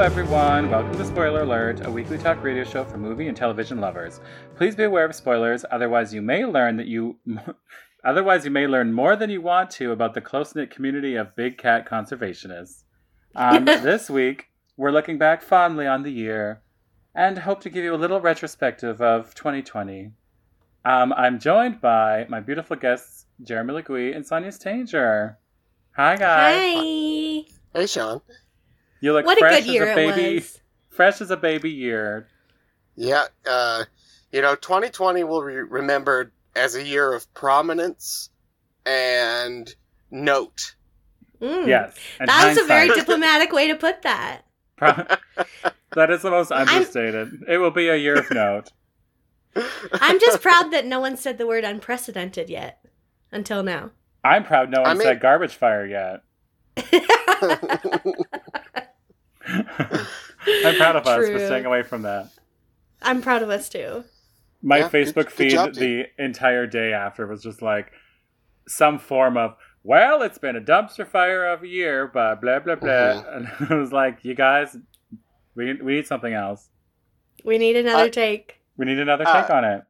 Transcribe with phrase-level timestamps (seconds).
[0.00, 0.70] Hello, everyone.
[0.70, 4.20] Welcome to Spoiler Alert, a weekly talk radio show for movie and television lovers.
[4.56, 7.18] Please be aware of spoilers, otherwise you may learn that you
[8.02, 11.58] otherwise you may learn more than you want to about the close-knit community of big
[11.58, 12.84] cat conservationists.
[13.34, 14.46] Um, this week,
[14.78, 16.62] we're looking back fondly on the year
[17.14, 20.12] and hope to give you a little retrospective of 2020.
[20.86, 25.36] Um, I'm joined by my beautiful guests, Jeremy Legui and Sonia Stanger.
[25.94, 26.54] Hi, guys.
[26.56, 27.44] Hi.
[27.74, 28.22] Hey, Sean.
[29.00, 30.34] You look What a fresh good year as a it baby.
[30.36, 30.60] was.
[30.90, 32.28] Fresh as a baby year.
[32.96, 33.84] Yeah, uh,
[34.32, 38.28] you know, 2020 will be remembered as a year of prominence
[38.84, 39.72] and
[40.10, 40.74] note.
[41.40, 41.66] Mm.
[41.66, 41.96] Yes.
[42.18, 44.42] That was a very diplomatic way to put that.
[44.76, 45.06] Pro-
[45.94, 47.44] that is the most understated.
[47.48, 48.70] It will be a year of note.
[49.94, 52.84] I'm just proud that no one said the word unprecedented yet
[53.32, 53.90] until now.
[54.22, 56.22] I'm proud no one I mean- said garbage fire yet.
[59.46, 62.30] I'm proud of us for staying away from that.
[63.02, 64.04] I'm proud of us too.
[64.62, 67.92] My Yeah, Facebook good feed job, the entire day after was just like
[68.68, 72.74] some form of, well, it's been a dumpster fire of a year, but blah, blah,
[72.74, 72.88] blah.
[72.90, 73.34] Mm-hmm.
[73.36, 74.76] And I was like, you guys,
[75.54, 76.68] we, we need something else.
[77.44, 78.60] We need another Uh, take.
[78.76, 79.82] We need another Uh, take on it.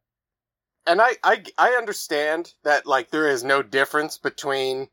[0.87, 4.89] and I, I, I understand that, like, there is no difference between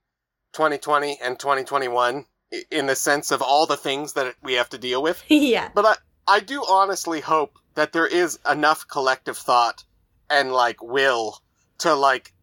[0.58, 2.26] 2020 and 2021
[2.72, 5.24] in the sense of all the things that we have to deal with.
[5.30, 5.70] yeah.
[5.76, 5.96] But I,
[6.38, 9.84] I do honestly hope that there is enough collective thought
[10.32, 11.44] and like will
[11.78, 12.34] to like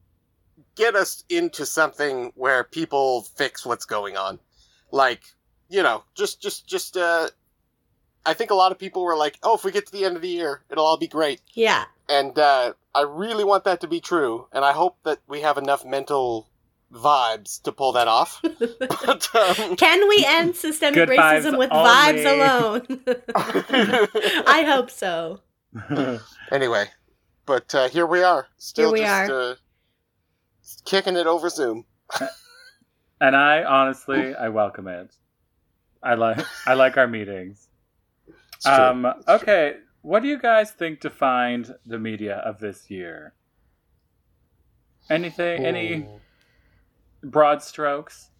[0.76, 4.38] get us into something where people fix what's going on.
[4.92, 5.24] Like,
[5.68, 7.30] you know, just just just uh
[8.24, 10.14] I think a lot of people were like, "Oh, if we get to the end
[10.14, 11.86] of the year, it'll all be great." Yeah.
[12.08, 15.58] And uh I really want that to be true, and I hope that we have
[15.58, 16.48] enough mental
[16.94, 18.40] vibes to pull that off.
[18.78, 21.90] but um Can we end systemic Good racism vibes with only.
[21.90, 23.00] vibes alone?
[24.46, 25.40] I hope so.
[26.52, 26.86] Anyway,
[27.46, 29.54] but uh, here we are, still we just Uh,
[30.84, 31.84] kicking it over Zoom.
[33.20, 35.16] and I honestly, I welcome it.
[36.02, 37.66] I like I like our meetings.
[38.66, 43.32] Um, okay, what do you guys think defined the media of this year?
[45.10, 45.64] Anything?
[45.64, 46.20] Any Ooh.
[47.24, 48.30] Broad strokes?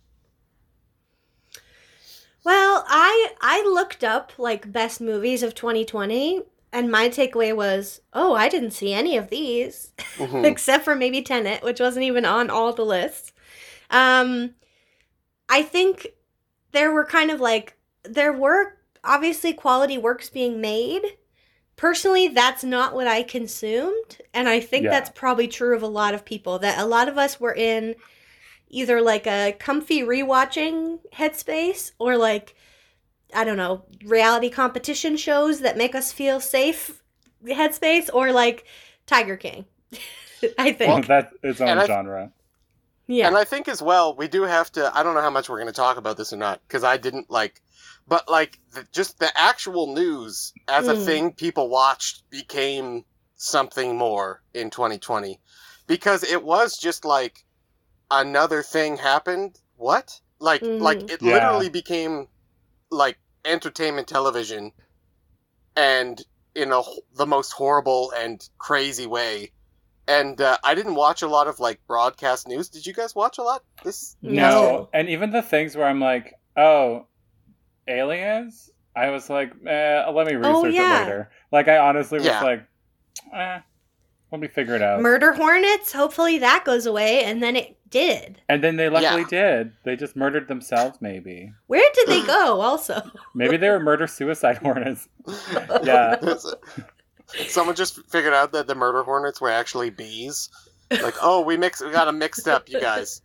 [2.44, 8.34] Well, I I looked up like best movies of 2020 and my takeaway was, "Oh,
[8.34, 10.56] I didn't see any of these." Mhm.
[10.56, 13.32] except for maybe Tenet, which wasn't even on all the lists.
[13.90, 14.54] Um,
[15.48, 16.08] I think
[16.72, 21.02] there were kind of like there were obviously quality works being made.
[21.76, 24.90] Personally, that's not what I consumed, and I think Yeah.
[24.90, 26.58] that's probably true of a lot of people.
[26.60, 27.96] That a lot of us were in
[28.74, 32.54] either like a comfy rewatching headspace or like
[33.34, 37.02] I don't know, reality competition shows that make us feel safe
[37.44, 38.64] headspace or like
[39.06, 39.64] Tiger King.
[40.58, 41.06] I think.
[41.06, 42.32] That's its own and I- genre.
[43.06, 43.26] yeah.
[43.28, 44.90] And I think as well, we do have to.
[44.96, 46.96] I don't know how much we're going to talk about this or not because I
[46.96, 47.60] didn't like,
[48.06, 51.04] but like the, just the actual news as a Mm.
[51.04, 53.04] thing people watched became
[53.36, 55.40] something more in 2020
[55.86, 57.44] because it was just like
[58.10, 59.58] another thing happened.
[59.76, 60.20] What?
[60.38, 60.80] Like, Mhm.
[60.80, 61.34] like it Yeah.
[61.34, 62.28] literally became
[62.90, 64.72] like entertainment television,
[65.76, 66.22] and
[66.54, 69.50] in a h- the most horrible and crazy way.
[70.06, 72.68] And uh, I didn't watch a lot of like broadcast news.
[72.68, 73.62] Did you guys watch a lot?
[73.82, 74.32] This No.
[74.50, 74.88] No.
[74.92, 77.06] and even the things where I'm like, oh,
[77.88, 78.70] aliens.
[78.96, 80.98] I was like, eh, let me research Oh, yeah.
[80.98, 81.30] it later.
[81.50, 82.42] Like, I honestly was Yeah.
[82.42, 82.64] like,
[83.32, 83.58] eh,
[84.30, 85.00] let me figure it out.
[85.00, 88.40] Murder Hornets, hopefully that goes away, and then it did.
[88.48, 89.28] and then they luckily Yeah.
[89.62, 89.72] did.
[89.84, 90.98] They just murdered themselves.
[91.00, 91.52] Maybe.
[91.68, 93.00] Where did they go, also?
[93.34, 95.08] Maybe they were murder suicide hornets.
[95.84, 96.16] Yeah.
[97.48, 100.50] Someone just figured out that the murder hornets were actually bees.
[100.90, 103.22] Like, oh, we mix, we got them mixed up, you guys.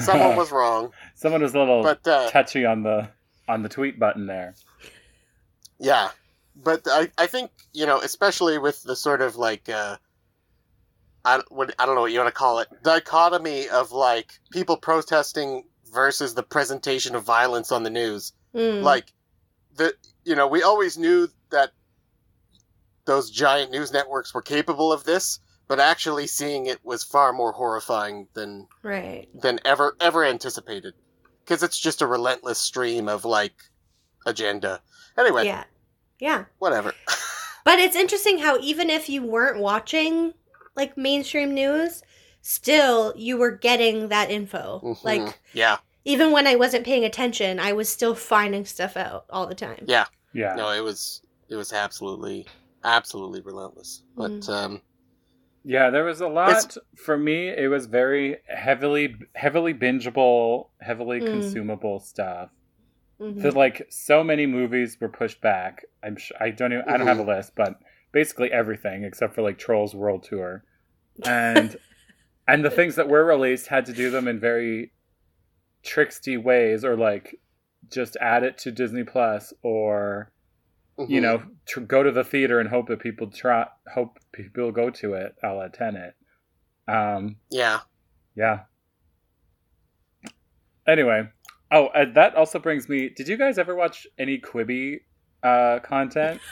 [0.00, 3.08] Someone was wrong, Someone was a little but uh, touchy on the
[3.48, 4.54] on the tweet button there.
[5.78, 6.10] yeah.
[6.54, 9.96] But I, I think you know, especially with the sort of like, uh,
[11.26, 14.76] I, what, I don't know what you want to call it, dichotomy of like people
[14.76, 18.32] protesting versus the presentation of violence on the news.
[18.52, 18.80] Hmm.
[18.80, 19.12] like
[19.76, 19.92] the
[20.24, 21.72] you know we always knew that
[23.04, 27.52] those giant news networks were capable of this but actually seeing it was far more
[27.52, 29.28] horrifying than right.
[29.42, 30.94] than ever ever anticipated
[31.44, 33.52] because it's just a relentless stream of like
[34.24, 34.80] agenda
[35.18, 35.64] anyway Yeah.
[36.18, 36.44] Yeah.
[36.58, 36.94] whatever
[37.64, 40.34] But it's interesting how even if you weren't watching
[40.76, 42.02] like mainstream news,
[42.42, 44.80] still you were getting that info.
[44.84, 45.04] Mhm.
[45.04, 49.46] Like yeah Even when I wasn't paying attention, I was still finding stuff out all
[49.48, 49.84] the time.
[49.88, 50.04] Yeah.
[50.32, 50.54] Yeah.
[50.54, 52.46] No, it was it was absolutely
[52.84, 54.02] absolutely relentless.
[54.16, 54.48] But Mm.
[54.48, 54.82] um,
[55.68, 57.48] Yeah, there was a lot It's- for me.
[57.48, 61.26] It was very heavily, heavily bingeable, heavily Mm.
[61.26, 62.50] consumable stuff.
[63.20, 63.42] Mhm.
[63.42, 65.84] That like so many movies were pushed back.
[66.04, 66.84] I'm sure I don't even.
[66.88, 67.74] I don't have a list, but
[68.12, 70.64] basically everything except for like Trolls World Tour,
[71.24, 71.76] and
[72.48, 74.92] and the things that were released had to do them in very
[75.84, 77.38] tricksty ways, or like
[77.90, 80.32] just add it to Disney Plus, or
[80.98, 81.22] you mhm.
[81.22, 85.14] know, tr- go to the theater and hope that people try, hope people go to
[85.14, 86.14] it, a la Tenet.
[86.88, 87.80] Um, yeah.
[88.34, 88.60] yeah.
[90.86, 91.28] Anyway,
[91.70, 93.08] oh, uh, that also brings me.
[93.08, 95.00] Did you guys ever watch any Quibi
[95.42, 96.40] uh, content?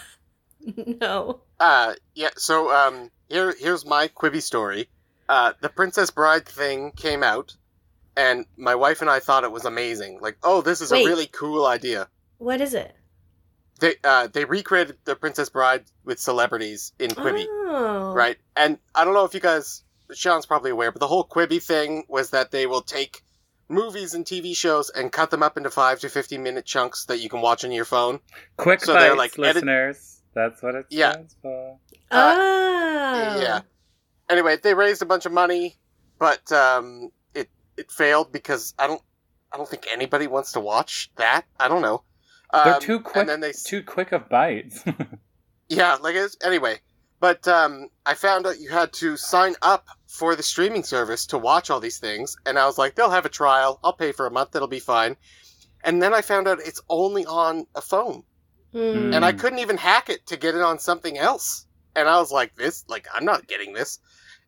[1.01, 1.41] no.
[1.61, 2.31] Uh, yeah.
[2.37, 4.89] So um, here here's my Quibi story.
[5.29, 7.57] Uh, the Princess Bride thing came out,
[8.17, 10.19] and my wife and I thought it was amazing.
[10.21, 11.05] Like, oh, this is Wait.
[11.05, 12.09] a really cool idea.
[12.39, 12.95] What is it?
[13.81, 17.47] They uh, they recreated the Princess Bride with celebrities in Quibi.
[17.49, 18.13] Oh.
[18.15, 18.37] right?
[18.57, 19.83] And I don't know if you guys,
[20.13, 23.23] Sean's probably aware, but the whole Quibi thing was that they will take
[23.69, 27.19] movies and TV shows and cut them up into five to fifteen minute chunks that
[27.21, 28.21] you can watch on your phone.
[28.59, 30.14] Quick So bites, they're, like, edit- listeners.
[30.35, 31.13] That's what it Yeah.
[31.13, 31.79] stands for.
[32.11, 33.41] Oh.
[33.41, 33.61] Yeah.
[34.29, 35.77] Anyway, they raised a bunch of money,
[36.19, 39.03] but um, it it failed because I don't
[39.53, 41.45] I don't think anybody wants to watch that.
[41.61, 42.03] I don't know.
[42.53, 43.17] They're Um, too quick.
[43.17, 44.83] And then they Too quick of bites.
[45.69, 46.79] Yeah, like it's anyway.
[47.21, 51.39] But um, I found out you had to sign up for the streaming service to
[51.39, 53.81] watch all these things, and I was like, they'll have a trial.
[53.83, 54.55] I'll pay for a month.
[54.55, 55.17] It'll be fine.
[55.83, 58.25] And then I found out it's only on a phone,
[58.75, 59.15] Hmm.
[59.15, 59.39] and I Mm.
[59.39, 61.67] couldn't even hack it to get it on something else.
[61.97, 64.01] And I was like, this, like, I'm not getting this.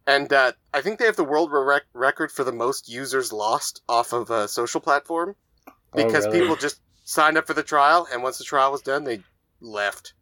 [0.07, 3.83] And uh, I think they have the world rec- record for the most users lost
[3.89, 5.37] off of a social platform
[5.95, 6.41] because Oh, really?
[6.41, 9.23] people just signed up for the trial, and once the trial was done, they
[9.61, 10.13] left.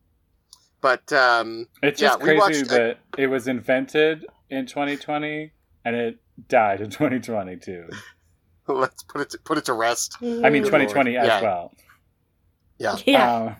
[0.82, 5.50] But um, It's just we crazy watched- that it was invented in 2020
[5.86, 6.18] and it
[6.48, 7.88] died in 2022.
[8.68, 10.16] let's put it to, put it to rest.
[10.20, 10.66] I mean, Mhm.
[10.66, 11.40] 2020 as Yeah.
[11.42, 11.72] well.
[12.78, 12.96] Yeah.
[13.06, 13.32] Yeah.
[13.32, 13.54] Uh,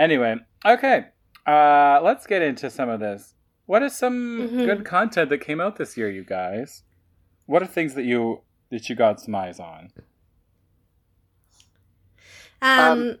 [0.00, 1.04] anyway, okay.
[1.46, 3.34] Uh, let's get into some of this.
[3.66, 4.64] What is some Mhm.
[4.66, 6.82] good content that came out this year, you guys?
[7.46, 9.90] What are things that you that you got some eyes on?
[12.62, 13.18] um, um,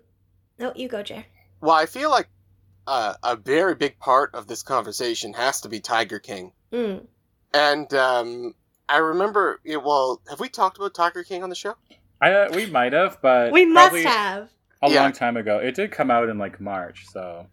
[0.58, 1.24] no, you go, Jer.
[1.60, 2.28] Well, I feel like
[2.86, 6.52] uh, a very big part of this conversation has to be Tiger King.
[6.72, 7.06] Mm.
[7.54, 8.54] And um,
[8.88, 11.74] I remember, yeah, well, have we talked about Tiger King on the show?
[12.20, 14.48] I uh, we might have, but We must probably have.
[14.82, 15.02] A Yeah.
[15.02, 15.58] long time ago.
[15.58, 17.46] It did come out in like March, so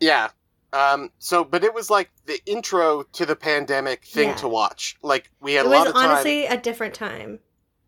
[0.00, 0.28] Yeah.
[0.72, 4.34] Um, so, but it was like the intro to the pandemic thing Yeah.
[4.36, 4.96] to watch.
[5.02, 6.10] Like we had It a lot was of time.
[6.10, 7.38] honestly a different time.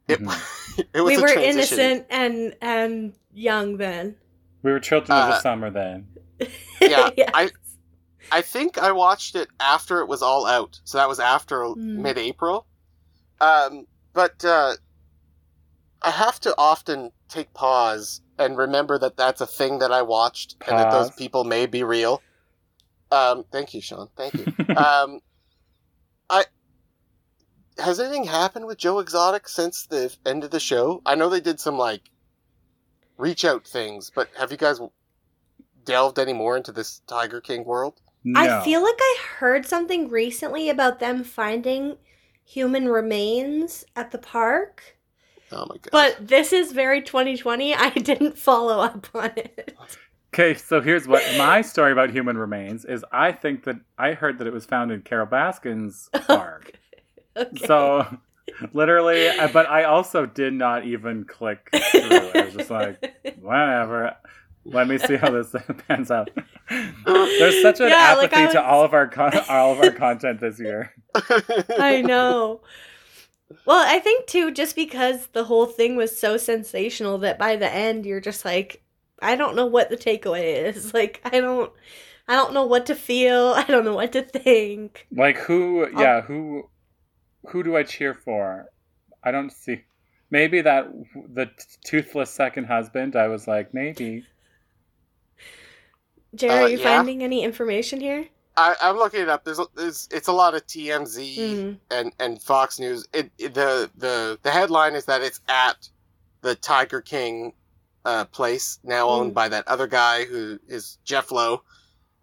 [0.08, 0.87] it, Mhm.
[0.94, 1.81] it was we a were transition.
[1.81, 4.17] innocent and and young then.
[4.62, 6.06] we were children of the Uh, summer then.
[6.81, 7.31] Yeah, Yes.
[7.34, 7.50] I
[8.31, 10.81] I think I watched it after it was all out.
[10.84, 11.76] So that was after Mm.
[11.76, 12.67] mid-April.
[13.40, 14.75] Um, but uh,
[16.06, 20.54] I have to often take pause and remember that that's a thing that I watched
[20.66, 22.22] and that those people may be real.
[23.10, 24.08] Um, thank you, Sean.
[24.16, 24.44] Thank you.
[24.76, 25.20] um,
[26.30, 26.44] I
[27.78, 31.02] has anything happened with Joe Exotic since the end of the show?
[31.04, 32.02] I know they did some like
[33.18, 34.80] reach out things, but have you guys
[35.84, 38.00] delved any more into this Tiger King world?
[38.22, 38.40] no.
[38.40, 41.96] I feel like I heard something recently about them finding
[42.44, 44.95] human remains at the park.
[45.52, 45.88] Oh my god!
[45.92, 47.74] But this is very 2020.
[47.74, 49.76] I didn't follow up on it.
[50.34, 53.04] Okay, so here's what my story about human remains is.
[53.12, 56.72] I think that I heard that it was found in Carole Baskin's park.
[57.36, 57.66] Okay.
[57.66, 58.18] So,
[58.72, 62.30] literally, but I also did not even click through.
[62.34, 64.14] I was just like, whatever.
[64.64, 65.54] Let me see how this
[65.88, 66.28] pans out.
[67.06, 70.40] There's such an Yeah, like, apathy to all of our con- all of our content
[70.40, 70.92] this year.
[71.78, 72.60] I know.
[73.64, 77.70] Well, I think too, just because the whole thing was so sensational that by the
[77.72, 78.82] end you're just like,
[79.20, 80.92] I don't know what the takeaway is.
[80.94, 81.72] Like, I don't,
[82.28, 83.48] I don't know what to feel.
[83.56, 85.08] I don't know what to think.
[85.10, 85.88] Like who?
[85.90, 86.70] Yeah, who?
[87.48, 88.70] Who do I cheer for?
[89.24, 89.84] I don't see.
[90.30, 91.50] Maybe that the
[91.84, 93.16] toothless second husband.
[93.16, 94.26] I was like, maybe.
[96.32, 96.78] Jerry, Uh, are you yeah.
[96.78, 98.28] finding any information here?
[98.56, 99.44] I, I'm looking it up.
[99.44, 101.78] There's, there's it's a lot of TMZ Mm.
[101.90, 103.06] and, and Fox News.
[103.12, 105.88] It, it- the the the headline is that it's at
[106.42, 107.52] the Tiger King
[108.04, 109.34] uh, place now owned Mm.
[109.34, 111.62] by that other guy who is Jeff Lowe.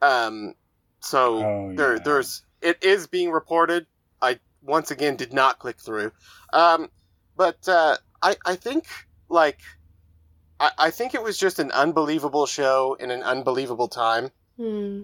[0.01, 0.53] Um,
[1.01, 2.01] so Oh, there yeah.
[2.03, 3.85] there's it is being reported.
[4.21, 6.11] I once again did not click through.
[6.53, 6.89] Um,
[7.35, 8.85] but uh, I, I think
[9.29, 9.59] like
[10.59, 14.29] I, I think it was just an unbelievable show in an unbelievable time.
[14.57, 15.01] Hmm.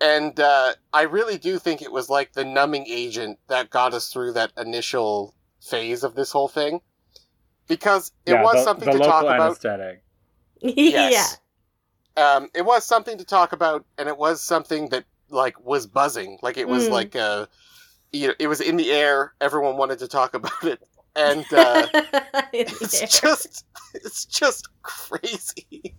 [0.00, 4.12] And uh, I really do think it was like the numbing agent that got us
[4.12, 6.80] through that initial phase of this whole thing.
[7.68, 9.40] Because it yeah, was the, something the to local talk about.
[9.40, 10.02] anesthetic.
[10.62, 11.38] Yes.
[12.16, 16.38] Um, it was something to talk about, and it was something that like was buzzing.
[16.42, 16.90] Like it was Mm.
[16.90, 17.46] like uh,
[18.12, 19.34] you know, it was in the air.
[19.40, 20.80] Everyone wanted to talk about it,
[21.14, 21.88] and uh,
[22.52, 25.94] it's just it's just crazy.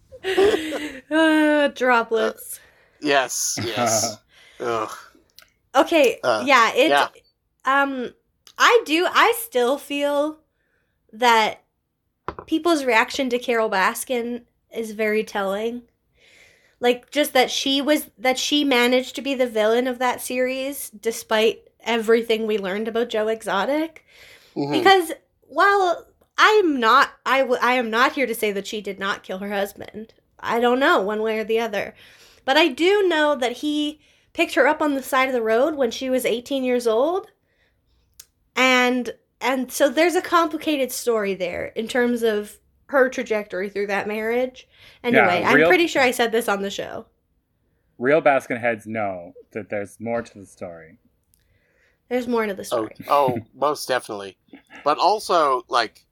[1.12, 2.60] Uh, droplets.
[3.01, 4.18] Yes, yes.
[4.60, 4.89] Ugh.
[5.75, 7.08] Okay, Uh, yeah, it's yeah.
[7.66, 8.13] um
[8.58, 10.39] I do I still feel
[11.13, 11.63] that
[12.46, 15.84] people's reaction to Carole Baskin is very telling.
[16.80, 20.89] Like just that she was that she managed to be the villain of that series
[20.89, 24.06] despite everything we learned about Joe Exotic
[24.56, 24.72] Mhm.
[24.72, 25.12] because
[25.42, 29.24] while I'm not I, w- I am not here to say that she did not
[29.24, 30.13] kill her husband.
[30.39, 31.96] I don't know one way or the other.
[32.48, 34.00] But I do know that he
[34.32, 37.27] picked her up on the side of the road when she was 18 years old.
[38.56, 44.08] And and so there's a complicated story there in terms of her trajectory through that
[44.08, 44.66] marriage.
[45.04, 47.08] Anyway, I'm pretty sure I said this on the show.
[47.98, 51.00] Real Baskin heads know that there's more to the story.
[52.08, 52.96] There's more to the Oh, story.
[53.10, 54.38] oh, most definitely.
[54.86, 56.06] But also, like,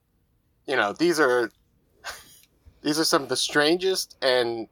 [0.68, 1.50] you know, these are
[2.82, 4.68] these are some of the strangest and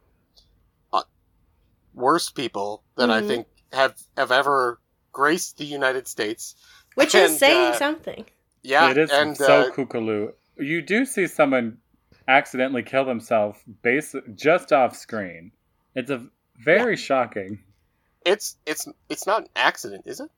[1.93, 3.27] worst people that I Mhm.
[3.27, 4.79] think have have ever
[5.11, 6.55] graced the United States.
[6.95, 8.25] Which is saying uh, something.
[8.61, 10.33] Yeah, it is and so uh, kookaloo.
[10.57, 11.79] You do see someone
[12.27, 15.51] accidentally kill themselves base just off screen.
[15.95, 16.25] It's a
[16.63, 17.59] very shocking.
[18.25, 20.29] it's it's it's not an accident, is it?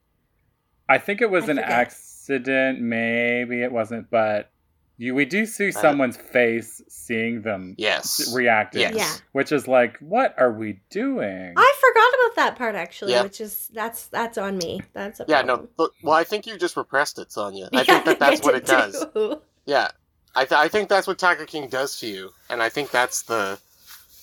[0.89, 1.71] I think it was I an forget.
[1.71, 2.81] accident.
[2.81, 4.49] Maybe it wasn't, but
[4.97, 8.31] you we do see Uh, someone's face seeing them Yes.
[8.33, 8.95] reacting, Yes.
[8.95, 9.13] Yeah.
[9.33, 11.53] which is like, what are we doing?
[11.55, 13.23] I forgot about that part actually, Yeah.
[13.23, 14.81] which is that's that's on me.
[14.93, 15.61] That's a Yeah, problem.
[15.65, 15.69] no.
[15.77, 17.69] But, well, I think you just repressed it, Sonia.
[17.73, 19.05] I Yeah, think that that's I what it did does.
[19.13, 19.41] too.
[19.65, 19.89] Yeah,
[20.35, 23.21] I, th- I think that's what Tiger King does to you, and I think that's
[23.23, 23.57] the,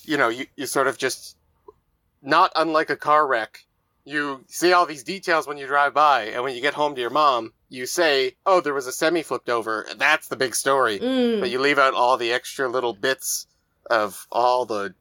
[0.03, 1.35] you know, you, you sort of just,
[2.21, 3.65] not unlike a car wreck,
[4.05, 7.01] you see all these details when you drive by, and when you get home to
[7.01, 10.53] your mom, you say, "Oh, there was a semi flipped over," and that's the big
[10.55, 10.99] story.
[10.99, 11.39] Mm.
[11.39, 13.47] But you leave out all the extra little bits
[13.89, 14.93] of all the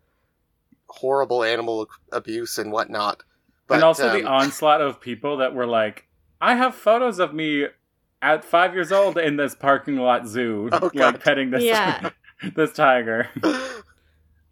[0.89, 3.23] horrible animal abuse and whatnot.
[3.67, 6.07] But, and also the um, onslaught of people that were like,
[6.41, 7.67] I have photos of me
[8.21, 12.11] at five years old in this parking lot zoo, Oh, like petting this Yeah.
[12.55, 13.29] this tiger.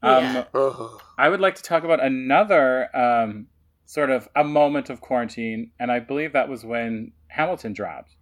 [0.02, 0.44] Um, Yeah.
[0.54, 3.48] oh, I would like to talk about another um,
[3.84, 8.16] sort of a moment of quarantine, and I believe that was when Hamilton dropped.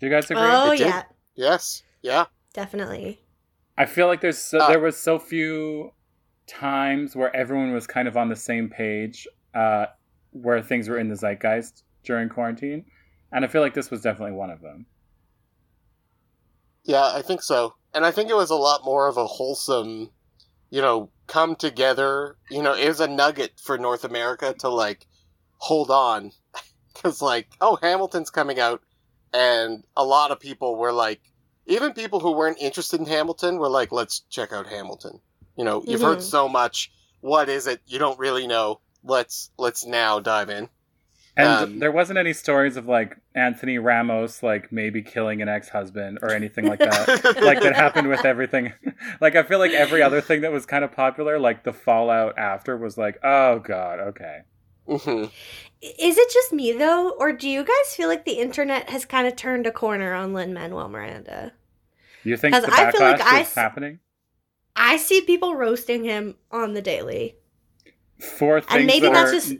[0.00, 0.42] Do you guys agree?
[0.44, 0.86] Oh It did.
[0.86, 1.02] yeah,
[1.34, 2.26] yes, yeah.
[2.54, 3.20] definitely.
[3.78, 5.92] I feel like there's so, Uh, there was so few
[6.46, 9.86] times where everyone was kind of on the same page, uh,
[10.32, 12.84] where things were in the zeitgeist during quarantine,
[13.32, 14.86] and I feel like this was definitely one of them.
[16.84, 17.74] Yeah, I think so.
[17.94, 20.10] And I think it was a lot more of a wholesome,
[20.70, 22.36] you know, come together.
[22.50, 25.06] You know, it was a nugget for North America to, like,
[25.58, 26.32] hold on.
[26.94, 28.82] Because, like, oh, Hamilton's coming out.
[29.32, 31.20] And a lot of people were like,
[31.66, 35.20] even people who weren't interested in Hamilton were like, let's check out Hamilton.
[35.56, 36.22] You know, you've heard Mhm.
[36.22, 36.90] so much.
[37.20, 37.80] What is it?
[37.86, 38.80] You don't really know.
[39.04, 40.68] Let's let's now dive in.
[41.36, 46.18] And Um, there wasn't any stories of like Anthony Ramos like maybe killing an ex-husband
[46.22, 47.06] or anything like that.
[47.42, 48.72] like that happened with everything.
[49.20, 52.36] like I feel like every other thing that was kind of popular, like the fallout
[52.36, 54.40] after, was like, oh god, okay.
[54.86, 55.24] Hmm
[55.82, 59.26] Is it just me though, or do you guys feel like the internet has kind
[59.26, 61.52] of turned a corner on Lin Manuel Miranda?
[62.24, 64.00] You think 'Cause the I feel like backlash I is happening?
[64.76, 67.36] I see people roasting him on the daily,
[68.18, 69.56] for things and maybe that that's are just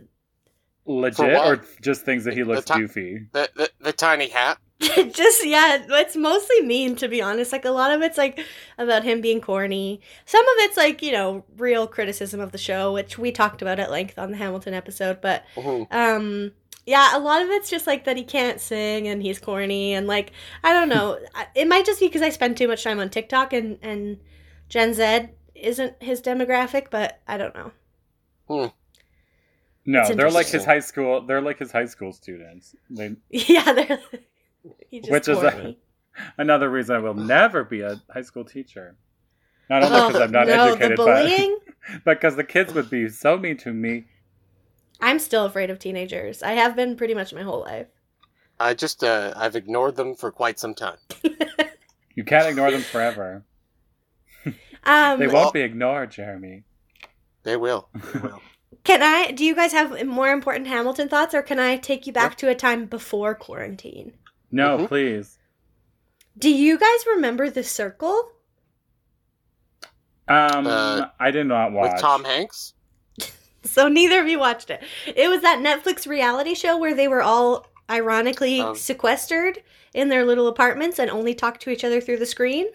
[0.90, 3.26] legit or just things that he looks ti- goofy.
[3.32, 4.58] The, the the tiny hat.
[5.12, 8.40] just yeah it's mostly mean to be honest like a lot of it's like
[8.78, 12.90] about him being corny some of it's like you know real criticism of the show
[12.90, 15.86] which we talked about at length on the hamilton episode but Mhm.
[15.92, 16.52] um
[16.86, 20.06] yeah a lot of it's just like that he can't sing and he's corny and
[20.06, 20.32] like
[20.64, 21.18] i don't know
[21.54, 24.18] it might just be because i spend too much time on tiktok and and
[24.70, 28.72] gen z isn't his demographic but i don't know
[29.92, 31.22] No, they're like his high school.
[31.22, 32.76] They're like his high school students.
[32.88, 34.00] They, yeah they're
[34.92, 35.74] just Which is a-
[36.38, 38.96] another reason I will never be a high school teacher.
[39.68, 40.96] Not only because I'm not Oh, no, educated,
[42.04, 44.04] but because the kids would be so mean to me.
[45.00, 46.42] I'm still afraid of teenagers.
[46.42, 47.86] I have been pretty much my whole life.
[48.60, 50.98] I just uh, I've ignored them for quite some time.
[52.16, 53.44] You can't ignore them forever.
[54.84, 56.64] Um, They won't be ignored, Jeremy.
[57.44, 57.88] They will.
[58.12, 58.42] They will.
[58.84, 59.30] Can I?
[59.32, 62.48] Do you guys have more important Hamilton thoughts, or can I take you back to
[62.48, 64.14] a time before quarantine?
[64.50, 64.88] No, Mhm.
[64.88, 65.38] please.
[66.38, 68.32] Do you guys remember the Circle?
[70.28, 71.92] Um, Uh, I did not watch.
[71.92, 72.74] With Tom Hanks.
[73.62, 74.82] So neither of you watched it.
[75.06, 78.74] It was that Netflix reality show where they were all ironically Um.
[78.74, 82.68] sequestered in their little apartments and only talked to each other through the screen.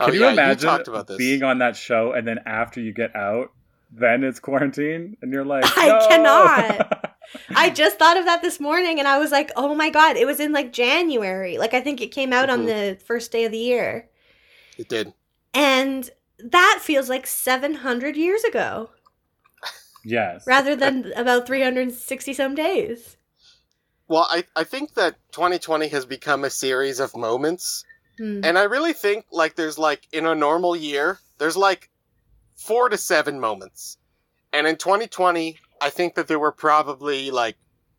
[0.00, 1.18] Oh, Can you yeah, imagine talked about this.
[1.18, 3.52] being on that show and then after you get out,
[3.92, 7.14] then it's quarantine and you're like, I cannot.
[7.56, 10.26] I just thought of that this morning and I was like, "Oh my god, it
[10.26, 11.56] was in like January.
[11.58, 14.08] Like I think it came out on the first day of the year."
[14.76, 15.12] It did.
[15.54, 18.90] And that feels like 700 years ago
[20.04, 20.46] yes.
[20.46, 23.16] rather than about 360 some days.
[24.08, 27.84] Well, I, I think that 2020 has become a series of moments.
[28.18, 28.40] Hmm.
[28.44, 31.88] And I really think, like, there's, like, in a normal year, there's, like,
[32.64, 33.98] four to seven moments.
[34.52, 37.56] And in 2020, I think that there were probably, like,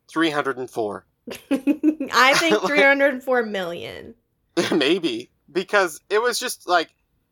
[0.08, 1.06] 304.
[1.50, 4.14] I think 304 million.
[4.72, 5.30] Maybe.
[5.50, 6.90] Because it was just, like,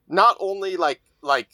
[0.08, 1.48] not only, like, like,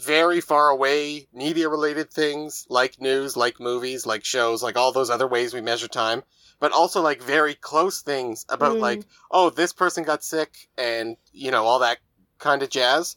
[0.00, 5.10] very far away media related things like news, like movies, like shows, like all those
[5.10, 6.22] other ways we measure time,
[6.60, 8.80] but also like very close things about Mm.
[8.80, 9.02] like,
[9.32, 11.98] oh, this person got sick and, you know, all that
[12.38, 13.16] kind of jazz.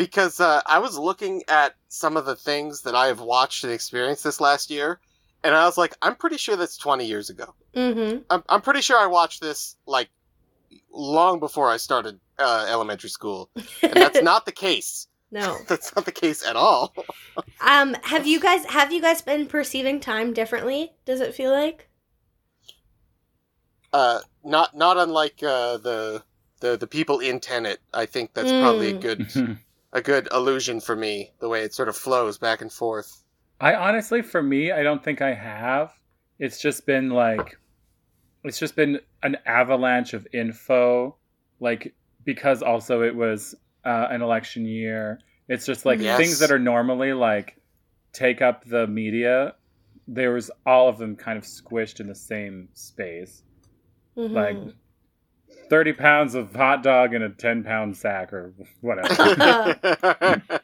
[0.00, 3.72] Because uh, I was looking at some of the things that I have watched and
[3.72, 4.98] experienced this last year,
[5.44, 7.54] and I was like, I'm pretty sure that's 20 years ago.
[7.74, 8.22] Mm-hmm.
[8.30, 10.08] I'm, I'm pretty sure I watched this like
[10.90, 13.50] long before I started uh, elementary school.
[13.82, 15.06] And that's not the case.
[15.30, 15.58] no.
[15.68, 16.94] That's not the case at all.
[17.60, 20.92] Um, have you guys have you guys been perceiving time differently?
[21.04, 21.88] Does it feel like?
[23.92, 26.22] Uh, not not unlike uh, the
[26.60, 27.78] the the people in Tenet.
[27.92, 29.00] I think that's probably a Mm.
[29.00, 29.58] good
[29.92, 31.32] a good illusion for me.
[31.40, 33.22] The way it sort of flows back and forth.
[33.60, 35.92] I honestly, for me, I don't think I have.
[36.38, 37.58] It's just been like,
[38.44, 41.16] it's just been an avalanche of info,
[41.60, 45.20] like because also it was uh, an election year.
[45.48, 46.16] It's just like Yes.
[46.16, 47.56] things that are normally like
[48.12, 49.54] take up the media.
[50.08, 53.42] There was all of them kind of squished in the same space,
[54.16, 54.32] Mhm.
[54.32, 54.74] like
[55.70, 58.52] thirty pounds of hot dog in a ten pound sack or
[58.82, 59.22] whatever.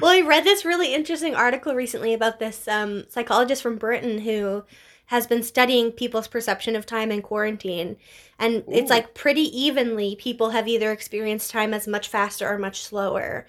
[0.00, 4.64] Well, I read this really interesting article recently about this um, psychologist from Britain who
[5.06, 7.96] has been studying people's perception of time in quarantine.
[8.38, 12.82] And it's like pretty evenly, people have either experienced time as much faster or much
[12.82, 13.46] slower.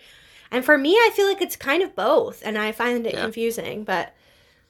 [0.52, 3.21] And for me, I feel like it's kind of both, and I find it Yeah.
[3.21, 3.84] confusing.
[3.84, 4.13] But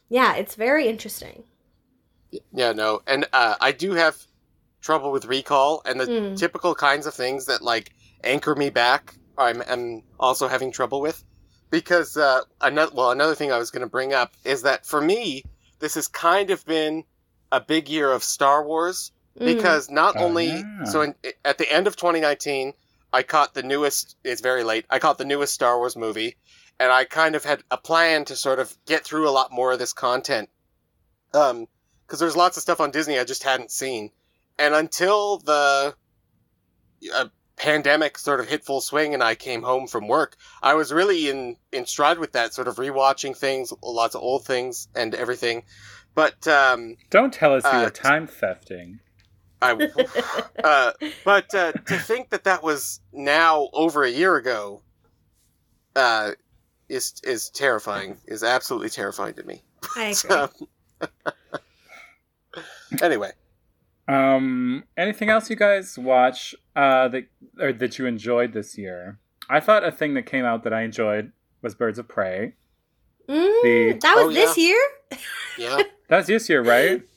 [0.10, 1.44] yeah, it's very interesting.
[2.52, 4.18] yeah, no, and uh, I do have
[4.86, 6.38] trouble with recall and the Mm.
[6.38, 7.92] typical kinds of things that like
[8.24, 9.16] anchor me back.
[9.38, 11.24] I'm, I'm also having trouble with
[11.72, 15.02] because uh, another well another thing I was going to bring up is that for
[15.02, 15.44] me
[15.80, 17.04] this has kind of been
[17.52, 19.46] a big year of Star Wars Mm.
[19.54, 20.86] because not only Ah.
[20.86, 22.72] so in, at the end of 2019
[23.12, 26.38] I caught the newest it's very late I caught the newest Star Wars movie
[26.80, 29.74] and I kind of had a plan to sort of get through a lot more
[29.74, 30.48] of this content
[31.34, 31.68] um
[32.06, 34.12] because there's lots of stuff on Disney I just hadn't seen
[34.58, 35.96] and until the
[37.14, 37.26] uh,
[37.58, 41.30] pandemic sort of hit full swing and I came home from work I was really
[41.30, 45.64] in in stride with that sort of rewatching things lots of old things and everything
[46.16, 49.00] but um Don't tell us you Uh, were time thefting.
[49.62, 49.72] I
[50.64, 50.92] uh,
[51.24, 54.82] but uh, to think that that was now over a year ago,
[55.96, 56.32] uh,
[56.90, 58.18] is is terrifying.
[58.28, 59.64] Is absolutely terrifying to me.
[59.96, 60.14] I agree.
[60.14, 60.50] So,
[63.02, 63.32] anyway,
[64.08, 67.24] Um, anything else you guys watch uh, that
[67.60, 69.20] or that you enjoyed this year?
[69.50, 72.54] I thought a thing that came out that I enjoyed was Birds of Prey.
[73.28, 74.80] Mm, The- that was Oh, this year?
[75.58, 77.02] yeah, That was this year, right?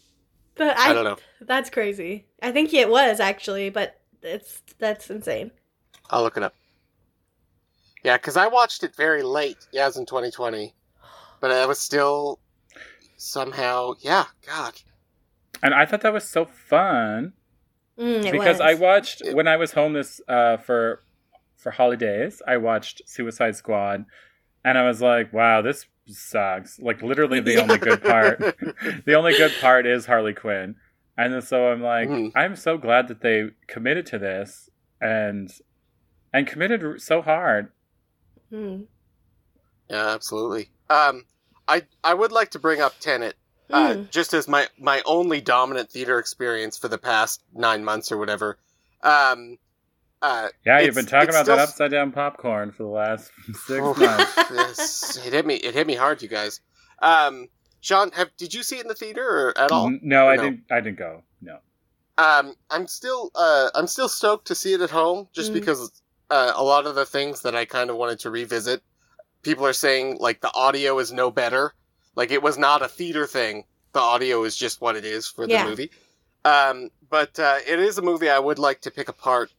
[0.54, 1.16] But I I, don't know.
[1.40, 2.26] That's crazy.
[2.42, 5.52] I think it was actually, but it's that's insane.
[6.10, 6.52] I'll look it up.
[8.02, 9.68] Yeah, because I watched it very late.
[9.72, 10.74] Yeah, it was in 2020,
[11.40, 12.40] but I was still
[13.18, 13.92] somehow.
[14.00, 14.74] Yeah, God.
[15.62, 17.32] And I thought that was so fun
[17.98, 18.60] Mm, it because was.
[18.60, 21.02] I watched when I was home this uh, for
[21.56, 22.40] for holidays.
[22.46, 24.04] I watched Suicide Squad,
[24.64, 28.38] and I was like, "Wow, this sucks!" Like literally, the only good part,
[29.04, 30.76] the only good part is Harley Quinn,
[31.16, 32.32] and so I'm like, Mhm.
[32.36, 35.50] I'm so glad that they committed to this and
[36.32, 37.72] and committed so hard.
[38.52, 38.86] Mm.
[39.90, 40.70] Yeah, absolutely.
[40.88, 41.24] Um,
[41.66, 43.34] I I would like to bring up Tenet,
[43.70, 44.10] uh, Mm.
[44.10, 48.58] just as my my only dominant theater experience for the past nine months or whatever.
[49.02, 49.58] Um,
[50.22, 53.30] uh, Yeah, you've been talking it's about that upside down popcorn for the last
[53.66, 55.16] six months.
[55.26, 55.56] it hit me.
[55.56, 56.60] It hit me hard, you guys.
[57.00, 57.48] Um,
[57.80, 59.86] Sean, have did you see it in the theater or at all?
[59.86, 60.42] N- No, I No.
[60.42, 60.64] didn't.
[60.70, 61.22] I didn't go.
[61.40, 61.58] No.
[62.16, 65.54] Um, I'm still uh, I'm still stoked to see it at home, just Mm.
[65.54, 65.92] because
[66.30, 68.82] uh, a lot of the things that I kind of wanted to revisit,
[69.42, 71.74] people are saying like the audio is no better.
[72.18, 73.62] Like it was not a theater thing.
[73.92, 75.66] The audio is just what it is for the Yeah.
[75.66, 75.92] movie.
[76.44, 79.54] Um, but uh, it is a movie I would like to pick apart,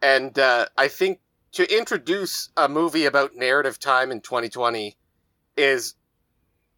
[0.00, 1.20] and uh, I think
[1.52, 4.96] to introduce a movie about narrative time in 2020
[5.58, 5.96] is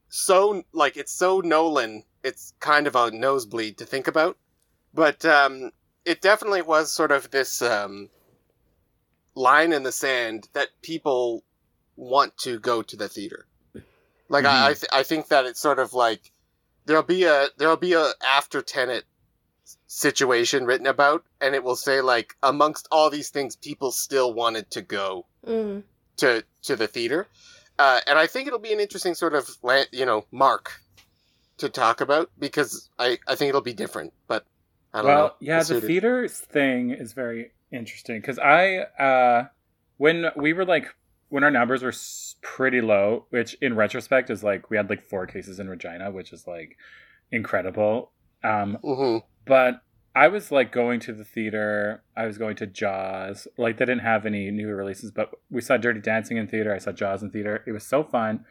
[0.09, 2.03] so like it's so Nolan.
[2.25, 4.37] It's kind of a nosebleed to think about,
[4.93, 5.71] but um,
[6.05, 8.11] it definitely was sort of this um,
[9.37, 11.45] line in the sand that people
[11.95, 13.47] want to go to the theater.
[14.31, 16.33] Like I, I, th- I think that it's sort of like
[16.87, 19.05] there'll be a there'll be a after Tenet
[19.87, 24.71] situation written about, and it will say like amongst all these things, people still wanted
[24.71, 25.83] to go Mm.
[26.19, 27.27] to to the theater,
[27.79, 29.49] uh, and I think it'll be an interesting sort of
[29.93, 30.73] you know mark
[31.59, 34.45] to talk about because I I think it'll be different, but
[34.95, 35.35] I don't well, know.
[35.41, 39.47] yeah, the see theater thing is very interesting because I, uh,
[39.99, 40.87] when we were like,
[41.31, 41.93] when our numbers were
[42.43, 46.33] pretty low, which in retrospect is like we had like four cases in Regina, which
[46.33, 46.77] is like
[47.33, 48.13] incredible.
[48.45, 49.23] Um, Mhm.
[49.47, 49.81] but
[50.15, 52.03] I was like going to the theater.
[52.17, 53.47] I was going to Jaws.
[53.57, 56.75] Like they didn't have any new releases, but we saw Dirty Dancing in theater.
[56.75, 57.63] I saw Jaws in theater.
[57.67, 58.45] It was so fun.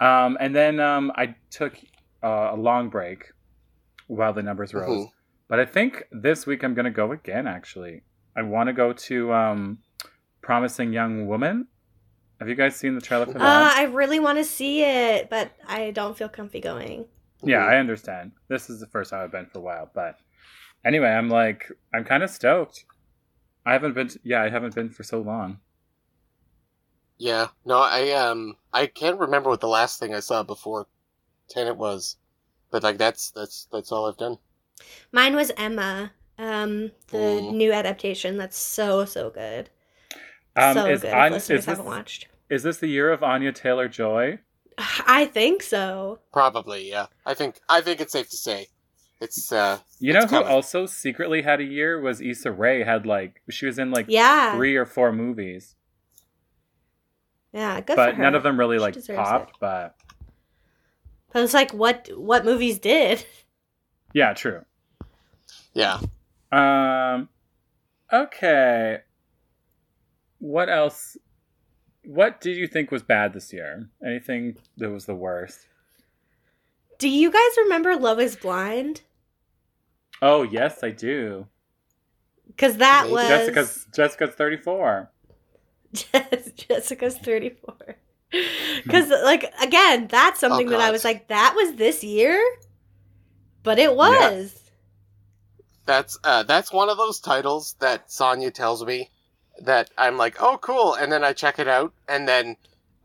[0.00, 1.74] Um, and then um, I took
[2.22, 3.26] uh, a long break
[4.08, 5.06] while the numbers rose.
[5.06, 5.10] Mhm.
[5.48, 7.46] But I think this week I'm gonna go again.
[7.46, 8.02] Actually,
[8.36, 9.78] I want to go to um,
[10.42, 11.68] Promising Young Woman.
[12.38, 13.76] Have you guys seen the trailer for Uh, that?
[13.76, 17.06] I really want to see it, but I don't feel comfy going.
[17.42, 17.64] yeah.
[17.64, 18.32] I understand.
[18.48, 20.18] This is the first time I've been for a while, but
[20.84, 22.84] anyway, I'm like, I'm kind of stoked.
[23.64, 24.08] I haven't been.
[24.08, 25.58] To, yeah, I haven't been for so long.
[27.18, 30.86] Yeah, no, I um, I can't remember what the last thing I saw before
[31.48, 32.16] Tenet was,
[32.70, 34.38] but like that's that's that's all I've done.
[35.12, 37.52] Mine was Emma, um, the Mm.
[37.52, 38.36] new adaptation.
[38.36, 39.70] That's so so good.
[40.56, 41.12] Um, so is good.
[41.12, 44.38] An- if listeners is this haven't watched, is this the year of Anya Taylor Joy?
[44.78, 46.20] I think so.
[46.32, 47.06] Probably, yeah.
[47.24, 48.68] I think I think it's safe to say
[49.20, 50.48] it's uh, You know who coming.
[50.48, 52.82] also secretly had a year was Issa Rae.
[52.84, 55.74] Had like she was in like Yeah, three or four movies.
[57.52, 58.22] yeah, good for but her.
[58.22, 59.50] none of them really She like popped.
[59.50, 59.56] it.
[59.60, 59.96] But
[61.32, 63.24] But it's like what what movies did?
[64.12, 64.64] yeah, true.
[65.72, 65.98] yeah.
[66.52, 67.28] Um,
[68.12, 69.00] okay.
[70.38, 71.16] What else?
[72.04, 73.88] What did you think was bad this year?
[74.04, 75.66] Anything that was the worst?
[76.98, 79.02] Do you guys remember Love Is Blind?
[80.22, 81.46] Oh yes, I do.
[82.46, 83.14] Because that Maybe.
[83.14, 85.10] was Jessica's Jessica's thirty four.
[86.56, 87.74] Jessica's 34.
[88.82, 92.42] Because, like, again, that's something that I was like, that was this year?
[93.62, 94.60] But it was.
[95.86, 99.10] That's uh, that's one of those titles that Sonya tells me
[99.60, 102.56] that I'm like, oh, cool, and then I check it out, and then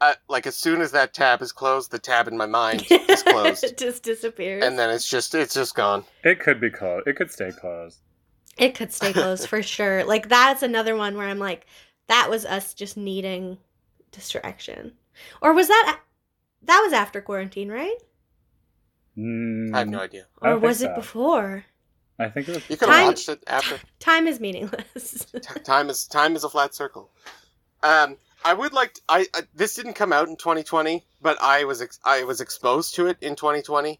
[0.01, 3.23] uh, like as soon as that tab is closed, the tab in my mind is
[3.23, 4.63] closed, it just disappears.
[4.63, 6.03] and then it's just it's just gone.
[6.23, 7.07] It could be closed.
[7.07, 7.99] It could stay closed.
[8.57, 10.03] it could stay closed for sure.
[10.11, 11.67] Like, that's another one where I'm like,
[12.07, 13.57] that was us just needing
[14.11, 14.93] distraction.
[15.41, 15.99] Or was that.
[16.63, 17.95] That was after quarantine, right?
[19.17, 20.27] Mm, I have no idea.
[20.41, 21.65] Or don't think was it before?
[22.21, 22.69] I think it was.
[22.69, 23.79] You could have Time- watched it after.
[23.99, 25.25] Time is meaningless.
[25.33, 27.09] T- time is time is a flat circle.
[27.83, 31.63] Um, I would like to, I, I this didn't come out in 2020, but I
[31.63, 33.99] was ex- I was exposed to it in 2020,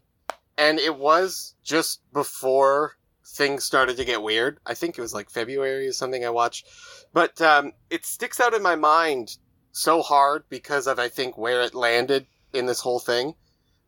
[0.58, 2.92] and it was just before
[3.24, 4.58] things started to get weird.
[4.66, 6.68] I think it was like February or something I watched,
[7.12, 9.36] but um, it sticks out in my mind
[9.72, 13.34] so hard because of I think where it landed in this whole thing.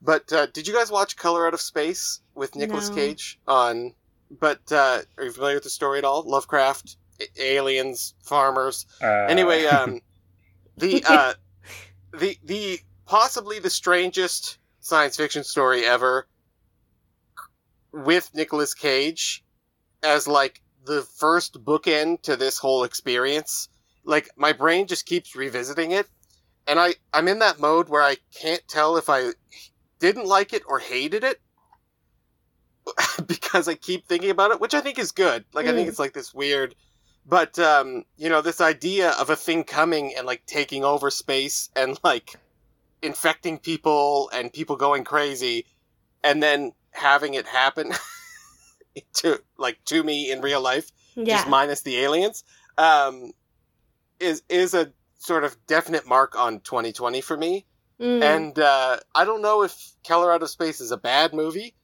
[0.01, 2.95] But uh, did you guys watch Color Out of Space with Nicolas No.
[2.95, 3.95] Cage on?
[4.31, 6.23] But uh, are you familiar with the story at all?
[6.29, 6.97] Lovecraft,
[7.39, 8.87] aliens, farmers.
[9.03, 10.01] Uh, Anyway, um,
[10.77, 11.35] the uh,
[12.19, 16.27] the the possibly the strangest science fiction story ever
[17.93, 19.45] with Nicolas Cage
[20.03, 23.69] as like the first bookend to this whole experience.
[24.05, 26.07] Like my brain just keeps revisiting it,
[26.67, 29.31] and I I'm in that mode where I can't tell if I
[29.99, 31.41] didn't like it or hated it
[33.27, 35.45] because I keep thinking about it, which I think is good.
[35.53, 35.91] Like I think Mm.
[35.91, 36.75] it's like this weird
[37.27, 41.71] but um, you know, this idea of a thing coming and like taking over space
[41.75, 42.37] and like
[43.01, 45.65] infecting people and people going crazy
[46.23, 47.93] and then having it happen
[49.15, 51.37] to like to me in real life, yeah.
[51.37, 52.45] just minus the aliens.
[52.77, 53.33] um,
[54.21, 57.65] is is a sort of definite mark on 2020 for me.
[58.01, 58.23] Mm.
[58.23, 61.75] And uh, I don't know if Color Out of Space is a bad movie,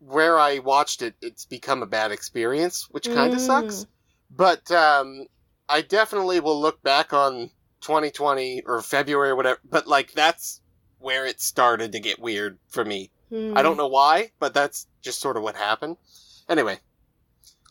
[0.00, 3.46] where I watched it, it's become a bad experience, which kind of Mm.
[3.46, 3.86] sucks.
[4.30, 5.26] But um,
[5.68, 9.58] I definitely will look back on 2020 or February or whatever.
[9.68, 10.60] But like that's
[10.98, 13.10] where it started to get weird for me.
[13.32, 13.56] Mm.
[13.56, 15.96] I don't know why, but that's just sort of what happened.
[16.48, 16.78] Anyway,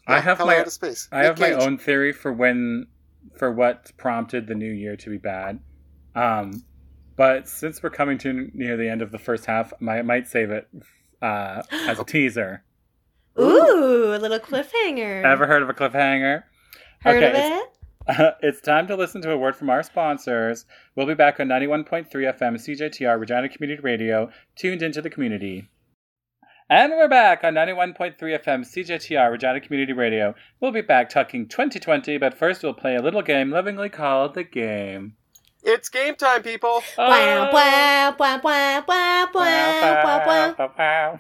[0.08, 1.08] I have my Out of Space.
[1.12, 2.88] I have Nick my own theory for when
[3.38, 5.60] for what prompted the new year to be bad.
[6.16, 6.64] Um,
[7.16, 10.52] but since we're coming to near the end of the first half, I might save
[10.52, 10.68] it
[11.22, 12.64] uh, as a teaser.
[13.40, 15.24] Ooh, a little cliffhanger.
[15.24, 16.44] Ever heard of a cliffhanger?
[17.02, 17.64] Heard Okay, of it's- it?
[18.42, 20.66] it's time to listen to a word from our sponsors.
[20.96, 25.68] We'll be back on 91.3 FM CJTR Regina Community Radio, tuned into the community.
[26.70, 30.36] And we're back on 91.3 FM CJTR Regina Community Radio.
[30.62, 34.44] We'll be back talking 2020, but first we'll play a little game lovingly called The
[34.44, 35.16] Game.
[35.64, 36.84] It's game time, people.
[36.98, 40.72] Wow, wow, wow, wow, wow, wow, wow, wow.
[40.78, 41.20] wow.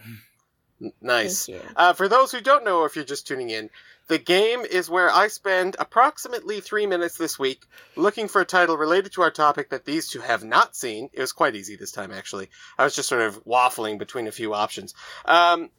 [0.81, 1.49] N- Nice.
[1.75, 3.69] Uh, for those who don't know, or if you're just tuning in,
[4.07, 8.77] the game is where I spend approximately three minutes this week looking for a title
[8.77, 11.09] related to our topic that these two have not seen.
[11.13, 12.49] It was quite easy this time, actually.
[12.77, 14.93] I was just sort of waffling between a few options.
[15.25, 15.69] Um,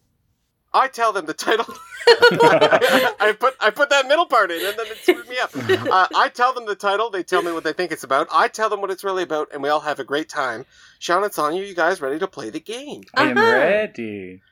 [0.72, 1.66] I tell them the title.
[2.06, 5.50] I put I put that middle part in, and then it screwed me up.
[5.54, 7.10] Uh, I tell them the title.
[7.10, 8.28] They tell me what they think it's about.
[8.30, 10.66] I tell them what it's really about, and we all have a great time.
[10.98, 13.02] Sean and Sonya, you you guys ready to play the game?
[13.14, 13.52] I am Uh-huh.
[13.56, 14.42] ready.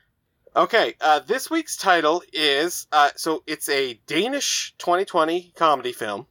[0.55, 6.25] Okay, uh, this week's title is uh, so it's a Danish 2020 comedy film.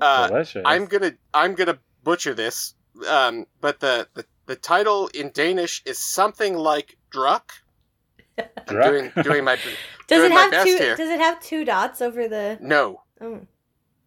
[0.00, 0.62] Uh, Delicious.
[0.66, 2.74] I'm gonna I'm gonna butcher this,
[3.08, 7.50] um, but the, the the title in Danish is something like Druck.
[8.68, 9.56] I'm doing doing my
[10.08, 10.76] Does doing it my have best two?
[10.76, 10.96] here.
[10.96, 12.58] Does it have two dots over the?
[12.60, 13.40] no Oh.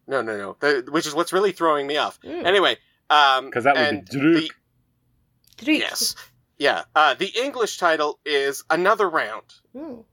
[0.06, 2.20] no no no, the, which is what's really throwing me off.
[2.22, 2.44] Mm.
[2.44, 2.76] Anyway,
[3.10, 4.48] um, Because that would be Druk.
[5.58, 5.78] the, Drik.
[5.78, 6.16] yes,
[6.58, 6.82] yeah.
[6.94, 9.44] Uh, the English title is Another Round.
[9.74, 10.04] Mm.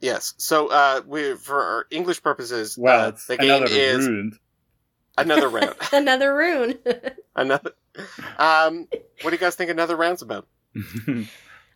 [0.00, 0.34] Yes.
[0.38, 4.38] So uh, we for our English purposes, Well, uh, it's the game another is ruined.
[5.18, 5.74] another round.
[5.92, 6.78] Another rune.
[7.36, 7.72] another.
[8.38, 8.88] Um,
[9.20, 10.48] what do you guys think another round's about?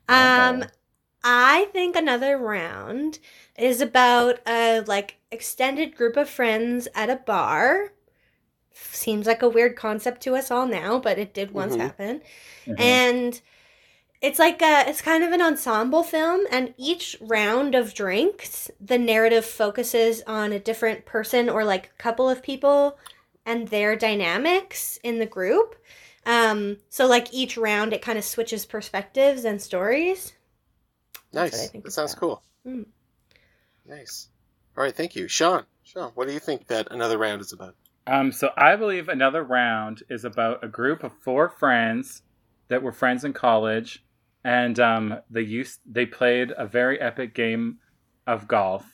[0.09, 0.65] Um.
[1.29, 3.19] I think another round
[3.59, 7.93] is about a like extended group of friends at a bar.
[8.73, 11.81] Seems like a weird concept to us all now, but it did once Mhm.
[11.81, 12.23] happen.
[12.67, 12.81] Mhm.
[12.81, 13.41] And
[14.23, 18.99] it's like a it's kind of an ensemble film and each round of drinks the
[18.99, 22.99] narrative focuses on a different person or like couple of people
[23.45, 25.77] and their dynamics in the group.
[26.25, 30.35] Um so like each round it kind of switches perspectives and stories.
[31.33, 31.71] That's what I Nice.
[31.85, 32.21] That sounds about.
[32.21, 32.43] cool.
[32.67, 32.87] Mm.
[33.87, 34.29] Nice.
[34.77, 34.95] All right.
[34.95, 35.65] Thank you, Sean.
[35.83, 37.75] Sean, what do you think that another round is about?
[38.07, 42.23] Um, so I believe another round is about a group of four friends
[42.69, 44.05] that were friends in college,
[44.45, 47.79] and um, they used they played a very epic game
[48.27, 48.85] of golf,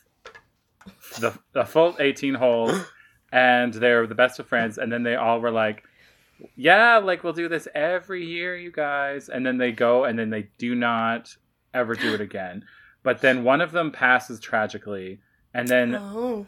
[1.19, 2.87] the a full eighteen holes,
[3.33, 4.79] and they're the best of friends.
[4.79, 5.83] And then they all were like,
[6.57, 10.31] "Yeah, like we'll do this every year, you guys." And then they go, and then
[10.31, 11.37] they do not
[11.75, 12.65] ever do it again.
[13.03, 15.21] But then one of them passes tragically,
[15.55, 16.47] and then Oh.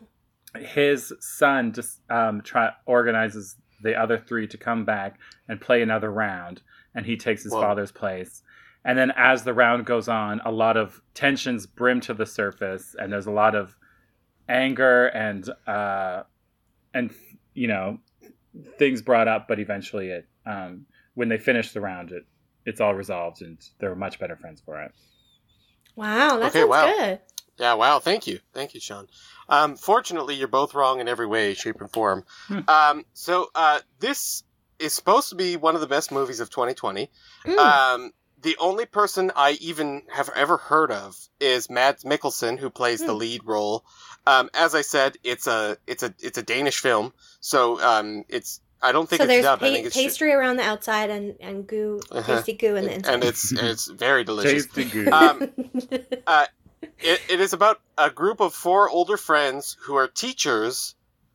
[0.57, 6.11] his son just um try organizes the other three to come back and play another
[6.11, 6.63] round
[6.95, 7.61] and he takes his Whoa.
[7.61, 8.43] father's place
[8.85, 12.95] and then as the round goes on a lot of tensions brim to the surface
[12.99, 13.75] and there's a lot of
[14.49, 16.23] anger and uh
[16.95, 17.13] and
[17.55, 17.99] you know
[18.79, 22.25] things brought up but eventually it um when they finish the round it
[22.65, 24.93] it's all resolved and they're much better friends for it
[25.97, 26.95] Wow, that Okay, sounds wow.
[26.99, 27.21] good.
[27.59, 27.75] Yeah.
[27.75, 28.01] Wow.
[28.01, 28.41] Thank you.
[28.53, 29.07] Thank you, Sean.
[29.49, 32.25] Um, fortunately, you're both wrong in every way, shape, and form.
[32.49, 32.61] Hmm.
[32.69, 34.43] um, so uh, this
[34.79, 37.11] is supposed to be one of the best movies of 2020.
[37.47, 37.59] Mm.
[37.59, 43.01] Um, the only person I even have ever heard of is Mads Mikkelsen, who plays
[43.01, 43.19] the Hmm.
[43.19, 43.85] lead role.
[44.27, 48.61] Um, as I said, it's a it's a it's a Danish film, so um, it's
[48.85, 49.63] I don't think so it's there's dubbed.
[49.63, 52.37] I pa- think it's pastry around the outside and, and goo, Uh-huh.
[52.37, 53.15] tasty goo in the inside.
[53.15, 54.67] and it's it's very delicious.
[54.67, 55.51] tasty good Um,
[56.99, 60.95] it, it is about a group of four older friends who are teachers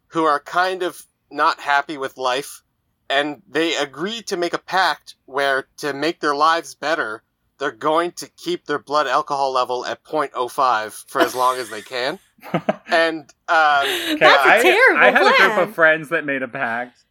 [0.10, 2.62] who are kind of not happy with life
[3.10, 7.24] and they agree to make a pact where to make their lives better
[7.58, 11.82] they're going to keep their blood alcohol level at 0.05 for as long as they
[11.82, 12.18] can
[12.88, 16.42] and um, Okay, That's a I, terrible I had a group of friends that made
[16.42, 17.04] a pact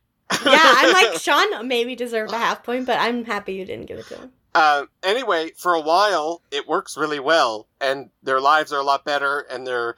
[0.45, 3.99] yeah, I'm like Sean maybe deserved a half point, but I'm happy you didn't give
[3.99, 4.33] it to him.
[4.55, 9.05] Uh, anyway, for a while, it works really well, and their lives are a lot
[9.05, 9.97] better, and they're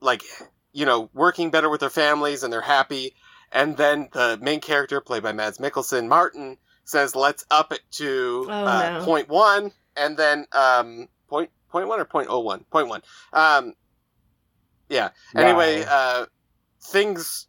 [0.00, 0.22] like,
[0.72, 3.14] you know, working better with their families and they're happy.
[3.50, 8.46] And then the main character, played by Mads Mikkelsen, Martin, says, "Let's up it to
[8.48, 9.22] Oh, uh, no.
[9.26, 13.02] one," and then um, point point one or point oh one, point one.
[13.32, 13.74] Um,
[14.88, 15.10] yeah.
[15.36, 15.86] Anyway, Wow.
[15.90, 16.26] uh,
[16.80, 17.47] things,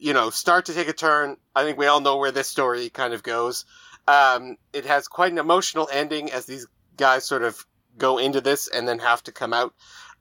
[0.00, 1.36] you know, start to take a turn.
[1.54, 3.66] I think we all know where this story kind of goes.
[4.08, 7.64] Um, it has quite an emotional ending as these guys sort of
[7.98, 9.74] go into this and then have to come out.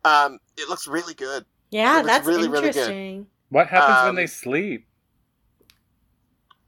[0.03, 1.45] Um, it looks really good.
[1.71, 2.75] Yeah, that's really, really good.
[2.75, 3.27] interesting.
[3.49, 4.85] what happens when um, they sleep?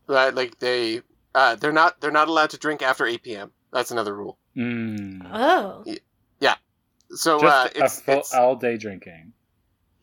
[0.07, 0.33] Right?
[0.33, 1.01] Like they,
[1.35, 3.51] uh, they're not they're not allowed to drink after eight p.m.
[3.73, 4.37] That's another rule.
[4.55, 5.27] Mm.
[5.31, 5.83] Oh.
[6.39, 6.55] Yeah.
[7.09, 9.33] So Just uh, a it's, full it's all day drinking.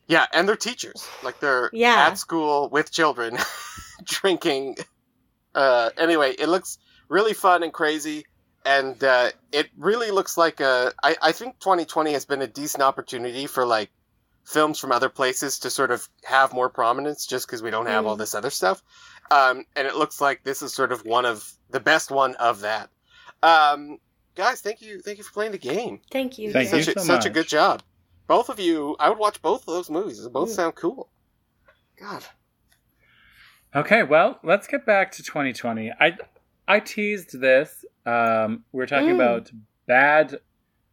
[0.09, 1.07] Yeah, and they're teachers.
[1.23, 2.07] Like they're Yeah.
[2.07, 3.37] at school with children,
[4.03, 4.75] drinking.
[5.55, 8.25] Uh, anyway, it looks really fun and crazy,
[8.65, 10.91] and uh, it really looks like a.
[11.01, 13.89] I, I think 2020 has been a decent opportunity for like
[14.45, 18.05] films from other places to sort of have more prominence, just because we don't have
[18.05, 18.19] all Mm.
[18.19, 18.81] this other stuff.
[19.31, 22.61] Um, and it looks like this is sort of one of the best one of
[22.61, 22.89] that.
[23.43, 23.99] Um,
[24.35, 26.01] guys, thank you, thank you for playing the game.
[26.11, 26.51] Thank you.
[26.51, 27.83] Thank such you a, so such a good job.
[28.29, 30.21] Both of you, I would watch both of those movies.
[30.23, 30.55] They both Mm.
[30.55, 31.09] sound cool.
[31.99, 32.23] God.
[33.75, 35.91] Okay, well, let's get back to 2020.
[35.99, 36.15] I
[36.67, 37.83] I teased this.
[38.05, 39.15] Um, we are talking Mm.
[39.15, 39.51] about
[39.87, 40.39] bad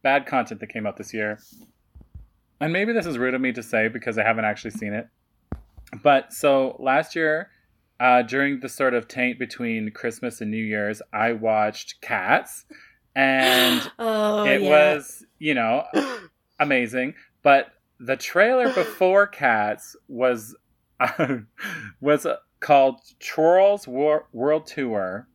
[0.01, 1.37] bad content that came out this year.
[2.59, 5.07] And maybe this is rude of me to say because I haven't actually seen it.
[6.01, 7.51] But so last year,
[7.99, 12.65] uh, during the sort of taint between Christmas and New Year's, I watched Cats,
[13.13, 14.69] and oh, it yeah.
[14.69, 15.85] was you know
[16.59, 17.13] amazing.
[17.47, 20.53] But the trailer before Cats was
[22.01, 25.29] was uh, called Trolls War- World Tour,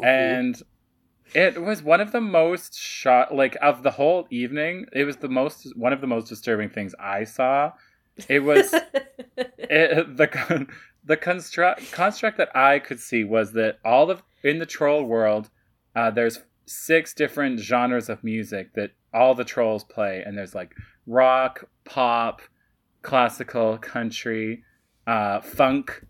[0.00, 0.62] and
[1.34, 4.86] it was one of the most shot like of the whole evening.
[4.92, 7.72] It was the most one of the most disturbing things I saw.
[8.28, 8.72] It was
[9.36, 10.68] it, the con-
[11.04, 15.50] the construct construct that I could see was that all of in the troll world,
[15.96, 20.72] uh, there's six different genres of music that all the trolls play, and there's like
[21.08, 22.42] rock, pop,
[23.02, 24.62] classical, country,
[25.06, 26.04] uh, funk.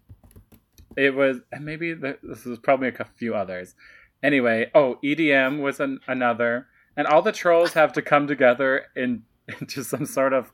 [0.96, 3.74] It was and maybe the, this was probably a few others.
[4.22, 9.22] Anyway, oh EDM was an, another, and all the trolls have to come together in
[9.60, 10.52] into some sort of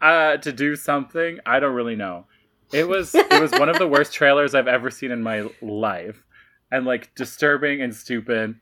[0.00, 1.38] uh, to do something.
[1.44, 2.26] I don't really know.
[2.72, 6.24] It was it was one of the worst trailers I've ever seen in my life,
[6.70, 8.54] and like disturbing and stupid,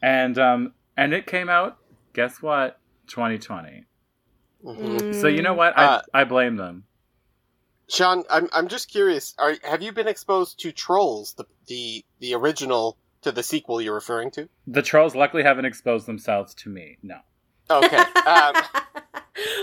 [0.00, 1.78] and um and it came out.
[2.14, 2.80] Guess what?
[3.08, 3.84] 2020.
[4.64, 5.20] Mhm.
[5.20, 5.78] So you know what?
[5.78, 6.84] I Uh, I blame them.
[7.88, 9.34] Sean, I'm I'm just curious.
[9.38, 13.94] Are have you been exposed to Trolls, the the the original to the sequel you're
[13.94, 14.48] referring to?
[14.66, 16.98] The trolls luckily haven't exposed themselves to me.
[17.02, 17.18] No.
[17.70, 18.02] Okay.
[18.28, 18.54] Um,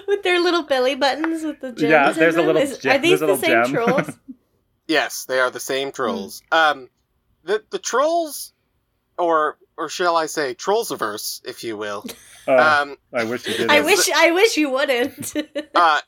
[0.07, 1.81] with their little belly buttons with the gems.
[1.81, 3.73] Yeah, in there's a little Is- gem- Are these the same gem.
[3.73, 4.09] trolls?
[4.87, 6.41] yes, they are the same trolls.
[6.51, 6.89] Um,
[7.43, 8.53] the the trolls,
[9.19, 12.05] or or shall I say, Trollsiverse, if you will.
[12.47, 13.71] Oh, Um, I wish you did.
[13.71, 14.07] I wish.
[14.15, 15.33] I wish you wouldn't.
[15.75, 15.99] uh,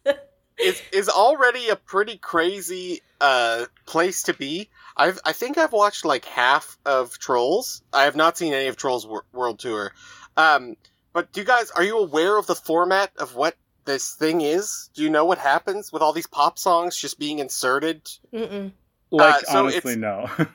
[0.60, 4.70] is is already a pretty crazy uh place to be.
[4.96, 7.82] I've I think I've watched like half of Trolls.
[7.92, 9.92] I have not seen any of Trolls Wor- World Tour.
[10.38, 10.76] Um,
[11.12, 14.92] but do you guys are you aware of the format of what this thing is?
[14.94, 18.08] Do you know what happens with all these pop songs just being inserted?
[18.32, 18.74] Mm-mm.
[19.10, 20.30] like uh, so honestly, it's- no.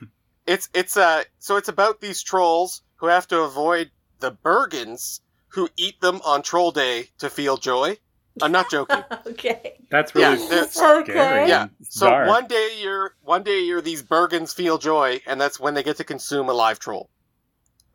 [0.47, 5.67] It's it's uh so it's about these trolls who have to avoid the Bergens who
[5.75, 7.97] eat them on Troll Day to feel joy.
[8.41, 9.03] I'm not joking.
[9.27, 9.73] okay.
[9.91, 11.01] That's really Yeah, they're- scary.
[11.03, 11.49] Okay.
[11.49, 12.29] Yeah, So dark.
[12.29, 15.73] one day a year, one day a year, these Bergens feel joy, and that's when
[15.73, 17.09] they get to consume a live troll.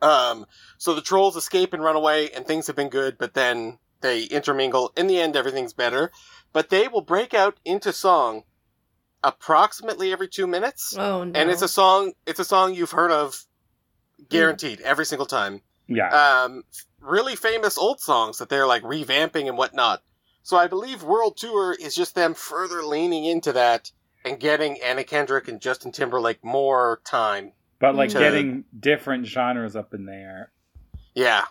[0.02, 0.44] Um,
[0.76, 4.24] so the trolls escape and run away, and things have been good, but then they
[4.24, 4.92] intermingle.
[4.94, 6.12] In the end, everything's better,
[6.52, 8.42] but they will break out into song
[9.24, 11.40] approximately every two minutes, Oh no.
[11.40, 12.12] and it's a song.
[12.26, 13.44] It's a song you've heard of,
[14.28, 16.44] guaranteed every single time yeah.
[16.44, 16.64] um,
[17.00, 20.02] really famous old songs that they're like revamping and whatnot.
[20.42, 23.90] So I believe World Tour is just them further leaning into that
[24.24, 27.52] and getting Anna Kendrick and Justin Timberlake more time.
[27.78, 30.50] but like to- getting different genres up in there,
[31.14, 31.44] Yeah,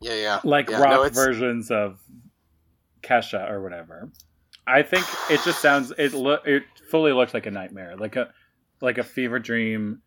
[0.00, 0.40] yeah, yeah.
[0.44, 2.00] like Yeah, rock no, versions of
[3.02, 4.10] Kesha or whatever.
[4.66, 8.32] I think it just sounds it lo- it fully looks like a nightmare, like a
[8.80, 10.02] like a fever dream.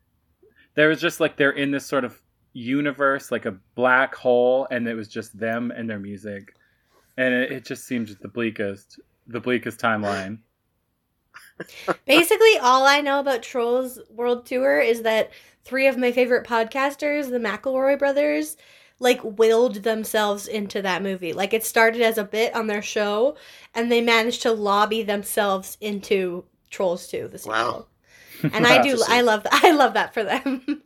[0.76, 2.22] There was just like they're in this sort of
[2.54, 6.56] universe, like a black hole, and it was just them and their music,
[7.18, 10.40] and it, it just seemed the bleakest, the bleakest timeline.
[12.06, 15.32] Basically, all I know about Trolls World Tour is that
[15.64, 18.58] three of my favorite podcasters, the McElroy brothers,
[19.00, 21.34] like willed themselves into that movie.
[21.34, 23.36] Like it started as a bit on their show
[23.74, 27.54] and they managed to lobby themselves into Trolls 2 the sequel.
[27.54, 27.86] Wow.
[28.44, 30.84] And I do I love I love that for them.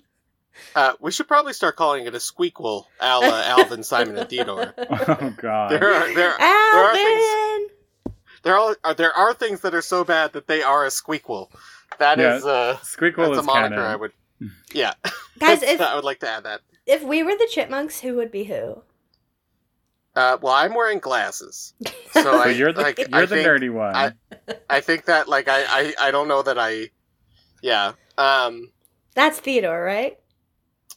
[0.74, 4.74] Uh, we should probably start calling it a squeakquel, a la Alvin, Simon, and Theodore.
[4.90, 5.72] Oh God.
[5.72, 7.68] There are there are things- Alvin.
[8.44, 11.50] there are uh, there are things that are so bad that they are a squeakquel.
[12.00, 12.38] That Yeah.
[12.38, 13.80] is uh, Squeakquel that's a is moniker canon.
[13.92, 14.12] I would.
[14.74, 14.94] Yeah,
[15.40, 16.60] Guys, if I would like to add that.
[16.86, 18.82] if we were the chipmunks, who would be who?
[20.14, 21.74] Uh, well, I'm wearing glasses,
[22.12, 23.96] so So I, you're the like, you're I the think, nerdy one.
[23.96, 24.14] I-
[24.70, 26.90] I think that like I, I I don't know that I,
[27.66, 27.94] yeah.
[28.18, 28.72] Um,
[29.16, 30.18] That's Theodore, right?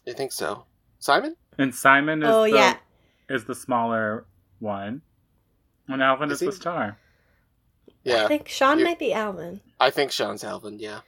[0.07, 0.65] you think so,
[0.99, 1.35] Simon?
[1.59, 2.77] and Simon is oh the yeah.
[3.29, 4.27] is the smaller
[4.61, 5.03] one.
[5.89, 6.99] And Alvin Is is, the star.
[8.05, 8.25] Yeah.
[8.25, 9.61] I think Sean You- might be Alvin.
[9.81, 10.79] I think Sean's Alvin.
[10.79, 11.01] Yeah.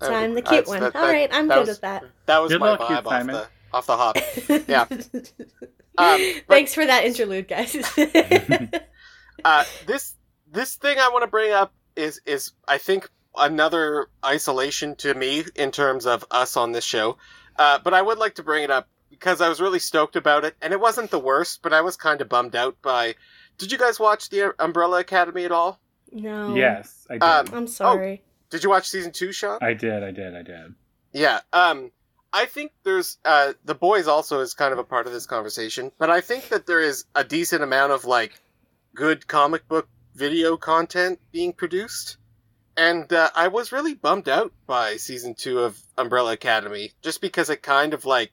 [0.00, 0.80] So I- I'm the cute one.
[0.80, 2.04] that- All that- right, I'm good was- with that.
[2.26, 3.34] That was You're my little cute, vibe off Simon.
[3.34, 4.16] the off the hop.
[4.68, 4.86] Yeah.
[4.90, 5.08] Um,
[5.96, 7.76] but- Thanks for that interlude, guys.
[9.44, 10.14] Uh, this
[10.50, 15.44] this thing I want to bring up is is I think another isolation to me
[15.54, 17.16] in terms of us on this show.
[17.56, 20.44] Uh, but I would like to bring it up because I was really stoked about
[20.44, 23.14] it, and it wasn't the worst, but I was kind of bummed out by.
[23.58, 25.80] Did you guys watch the Umbrella Academy at all?
[26.14, 26.54] no.
[26.54, 27.22] Yes, I did.
[27.22, 28.22] Um, I'm sorry.
[28.50, 29.58] Did you watch season two, Sean?
[29.60, 30.02] I did.
[30.02, 30.34] I did.
[30.34, 30.74] I did.
[31.12, 31.40] Yeah.
[31.52, 31.90] Um,
[32.32, 35.92] I think there's uh, the boys also is kind of a part of this conversation,
[35.98, 38.40] but I think that there is a decent amount of like
[38.94, 42.16] good comic book video content being produced,
[42.76, 47.50] and uh, I was really bummed out by season two of Umbrella Academy just because
[47.50, 48.32] it kind of like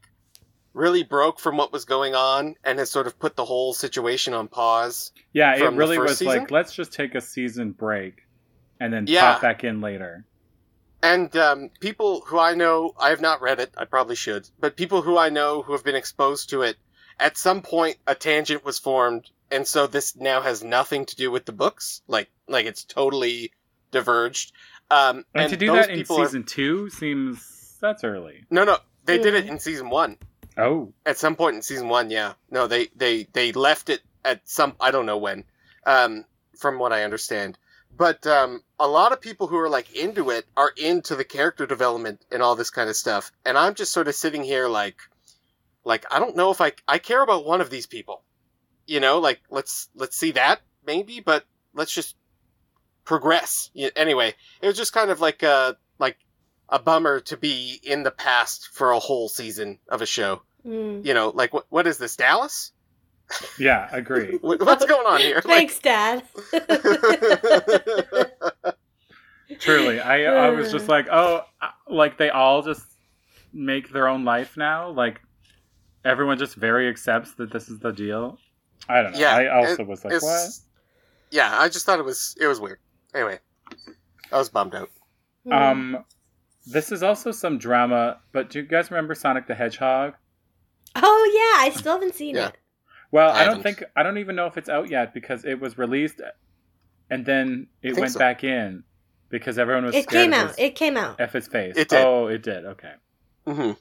[0.73, 4.33] really broke from what was going on and has sort of put the whole situation
[4.33, 5.11] on pause.
[5.33, 6.41] Yeah, it really was season?
[6.41, 8.21] like let's just take a season break
[8.79, 9.33] and then Yeah.
[9.33, 10.25] pop back in later.
[11.03, 13.73] And um, people who I know, I have not read it.
[13.75, 16.77] I probably should, but people who I know who have been exposed to it,
[17.19, 21.31] at some point a tangent was formed, and so this now has nothing to do
[21.31, 22.01] with the books.
[22.07, 23.51] Like, like it's totally
[23.91, 24.53] diverged.
[24.89, 28.45] Um, And, to do those that in people are- season two seems that's early.
[28.49, 30.17] no, no, they did it in season one.
[30.57, 32.33] Oh, At some point in season one, yeah.
[32.49, 35.45] No, they they they left it at some I don't know when,
[35.85, 36.25] um,
[36.57, 37.57] from what I understand.
[37.95, 41.65] But um, a lot of people who are like into it are into the character
[41.65, 44.97] development and all this kind of stuff, and I'm just sort of sitting here like,
[45.85, 48.23] like I don't know if I I care about one of these people,
[48.87, 52.15] you know, like let's let's see that maybe, but let's just
[53.12, 53.70] progress.
[53.97, 56.16] Anyway, it was just kind of like a like
[56.70, 60.43] a bummer to be in the past for a whole season of a show.
[60.66, 61.05] Mm.
[61.05, 62.72] You know, like what what is this Dallas?
[63.59, 64.38] yeah, agree.
[64.41, 65.41] What's going on here?
[65.41, 66.24] Thanks, Dad.
[69.59, 72.86] Truly, I I was just like, oh, uh, like they all just
[73.51, 74.89] make their own life now.
[74.89, 75.20] Like
[76.05, 78.39] everyone just very accepts that this is the deal.
[78.88, 79.20] I don't know.
[79.20, 80.49] Yeah, I also was like, what?
[81.30, 82.80] Yeah, I just thought it was it was weird.
[83.14, 83.39] Anyway,
[84.32, 84.89] I was bummed out.
[85.45, 85.53] Mm.
[85.72, 86.05] Um,
[86.66, 88.20] this is also some drama.
[88.32, 90.14] But do you guys remember Sonic the Hedgehog?
[90.95, 92.49] oh yeah, I still haven't seen Yeah.
[92.49, 92.57] it.
[93.12, 95.59] Well, I I, don't think I don't even know if it's out yet because it
[95.59, 96.22] was released,
[97.09, 98.20] and then it went so.
[98.20, 98.84] back in
[99.30, 100.47] because everyone was It scared came of out.
[100.49, 101.20] his, It came out.
[101.20, 101.76] F his face.
[101.76, 102.05] It did.
[102.05, 102.66] Oh, it did.
[102.66, 102.93] Okay.
[103.45, 103.72] hmm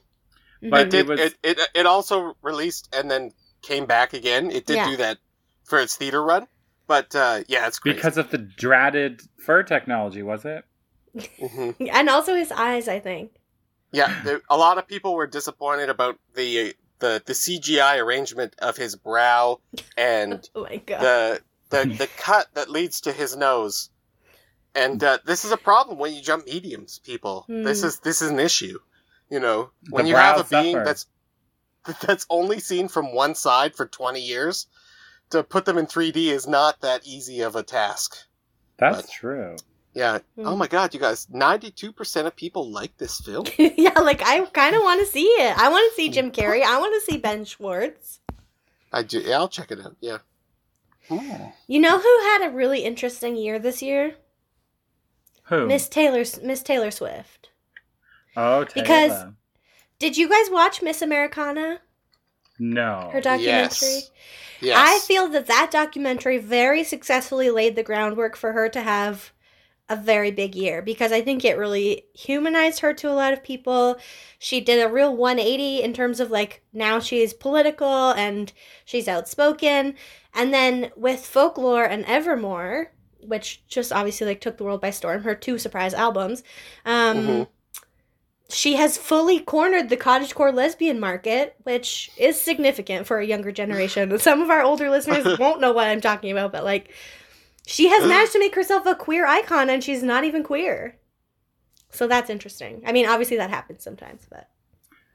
[0.69, 0.99] But It did.
[1.01, 4.51] it was- It, it it also released and then came back again.
[4.51, 4.89] It did Yeah.
[4.89, 5.17] do that
[5.65, 6.47] for its theater run.
[6.91, 7.95] But uh, yeah, it's crazy.
[7.95, 10.65] Because of the dratted fur technology, was it?
[11.39, 13.31] hmm And also his eyes, I think.
[13.93, 18.75] Yeah, there, a lot of people were disappointed about the the the CGI arrangement of
[18.75, 19.61] his brow
[19.95, 20.99] and Oh my god.
[20.99, 23.89] the the the cut that leads to his nose.
[24.75, 27.45] And uh, this is a problem when you jump mediums, people.
[27.63, 27.87] This Hmm.
[27.87, 28.79] is this is an issue.
[29.29, 31.05] You know, when The you have a brows being that's
[32.01, 34.67] that's only seen from one side for twenty years,
[35.31, 38.15] to put them in 3D is not that easy of a task.
[38.77, 39.55] That's But- true.
[39.93, 40.19] Yeah.
[40.35, 40.47] Hmm.
[40.47, 41.27] Oh my god, you guys!
[41.29, 43.45] Ninety-two percent of people like this film.
[43.57, 45.57] yeah, like I kind of want to see it.
[45.57, 46.63] I want to see Jim Carrey.
[46.63, 48.21] I want to see Ben Schwartz.
[48.93, 49.19] I do.
[49.19, 49.97] Yeah, I'll check it out.
[49.99, 50.19] Yeah.
[51.67, 54.15] You know who had a really interesting year this year?
[55.47, 55.67] Who?
[55.67, 57.49] Miss Taylor Miss Taylor Swift.
[58.37, 58.69] oh, Taylor.
[58.85, 59.25] because-
[59.99, 61.81] Did you guys watch Miss Americana?
[62.59, 63.09] no.
[63.11, 63.89] Her documentary?
[63.89, 64.11] Yes.
[64.61, 64.77] Yes.
[64.79, 69.31] I feel that that documentary very successfully laid the groundwork for her to have
[69.89, 73.43] a very big year because I think it really humanized her to a lot of
[73.43, 73.97] people.
[74.39, 78.53] She did a real 180 in terms of like now she's political and
[78.85, 79.95] she's outspoken.
[80.33, 85.23] And then with Folklore and Evermore, which just obviously like took the world by storm,
[85.23, 86.41] her two surprise albums,
[86.85, 87.47] um, Mhm.
[88.51, 94.17] She has fully cornered the cottagecore lesbian market, which is significant for a younger generation.
[94.19, 96.89] Some of our older listeners won't know what I'm talking about, but like
[97.65, 100.97] she has managed to make herself a queer icon and she's not even queer.
[101.91, 102.83] So that's interesting.
[102.85, 104.49] I mean, obviously that happens sometimes, but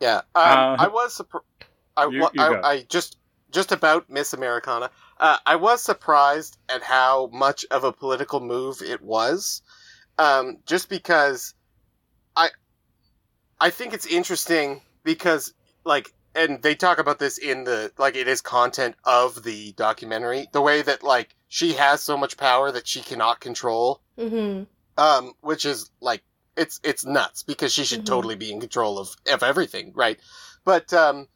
[0.00, 1.46] Yeah, um, Uh, I was surprised.
[1.96, 2.40] I, you- you.
[2.40, 3.18] I, I just
[3.50, 4.90] just about Miss Americana.
[5.18, 9.62] Uh, I was surprised at how much of a political move it was,
[10.18, 11.54] um, just because
[12.36, 12.50] I
[13.60, 15.52] I think it's interesting because
[15.84, 20.48] like and they talk about this in the like it is content of the documentary
[20.52, 24.64] the way that like she has so much power that she cannot control hmm
[24.98, 26.22] um, which is like
[26.56, 28.06] it's it's nuts because she should Mhm.
[28.06, 30.18] totally be in control of of everything, right?
[30.64, 31.28] But um,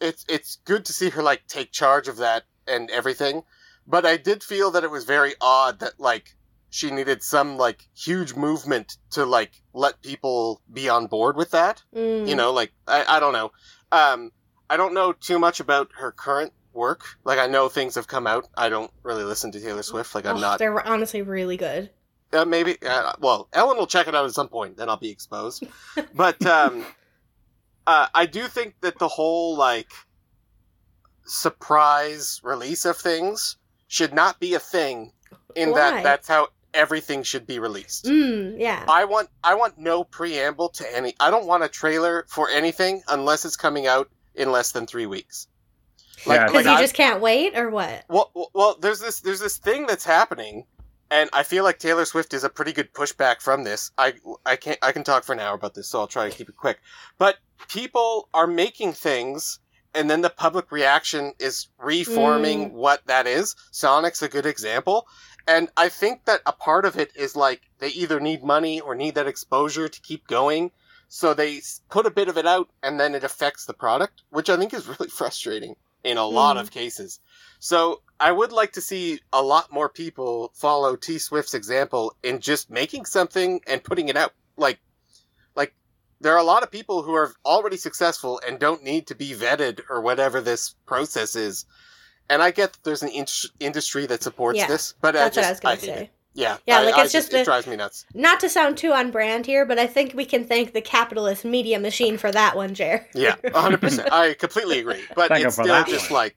[0.00, 3.42] it's it's good to see her like take charge of that and everything.
[3.86, 6.36] But I did feel that it was very odd that like
[6.70, 11.82] she needed some like huge movement to like let people be on board with that.
[11.94, 12.28] Mm.
[12.28, 13.52] You know, like I I don't know.
[13.92, 14.32] Um,
[14.70, 17.04] I don't know too much about her current work.
[17.24, 18.46] Like I know things have come out.
[18.56, 20.14] I don't really listen to Taylor Swift.
[20.14, 21.90] Like I'm Oh, not They're honestly really good.
[22.32, 22.76] uh, maybe.
[22.86, 24.76] Uh, well, Ellen will check it out at some point.
[24.76, 25.64] Then I'll be exposed.
[26.14, 26.84] but um,
[27.86, 29.90] uh, I do think that the whole like
[31.24, 33.56] surprise release of things
[33.88, 35.12] should not be a thing.
[35.54, 35.78] In Why?
[35.78, 38.04] that, that's how everything should be released.
[38.04, 38.84] Mm, yeah.
[38.88, 41.14] I want I want no preamble to any.
[41.20, 45.06] I don't want a trailer for anything unless it's coming out in less than three
[45.06, 45.48] weeks.
[46.26, 48.04] Yeah, Because you I- just can't wait, or what?
[48.08, 50.64] well, well- well, there's this there's this thing that's happening,
[51.10, 53.90] and I feel like Taylor Swift is a pretty good pushback from this.
[53.96, 54.14] I
[54.44, 56.48] I can't I can talk for an hour about this, so I'll try to keep
[56.48, 56.78] it quick.
[57.18, 57.36] But
[57.68, 59.60] people are making things,
[59.94, 63.54] and then the public reaction is reforming what that is.
[63.70, 65.06] Sonic's a good example,
[65.48, 68.94] and I think that a part of it is like they either need money or
[68.94, 70.70] need that exposure to keep going.
[71.08, 74.50] So they put a bit of it out, and then it affects the product, which
[74.50, 75.74] I think is really frustrating
[76.04, 76.60] in a lot Mhm.
[76.60, 77.18] of cases.
[77.58, 82.40] So I would like to see a lot more people follow T Swift's example in
[82.40, 84.32] just making something and putting it out.
[84.56, 84.78] Like,
[85.56, 85.74] like
[86.20, 89.32] there are a lot of people who are already successful and don't need to be
[89.32, 91.64] vetted or whatever this process is.
[92.30, 93.26] And I get that there's an in-
[93.60, 96.02] industry that supports Yeah, this, but That's I what I was gonna say.
[96.04, 96.10] it.
[96.34, 98.04] Yeah, Yeah, I- like, I it's just the- it drives me nuts.
[98.14, 101.44] Not to sound too on brand here, but I think we can thank the capitalist
[101.44, 103.06] media machine for that one, Jer.
[103.14, 104.12] Yeah, hundred percent.
[104.12, 105.02] I completely agree.
[105.16, 106.30] But Thank it's still that just one.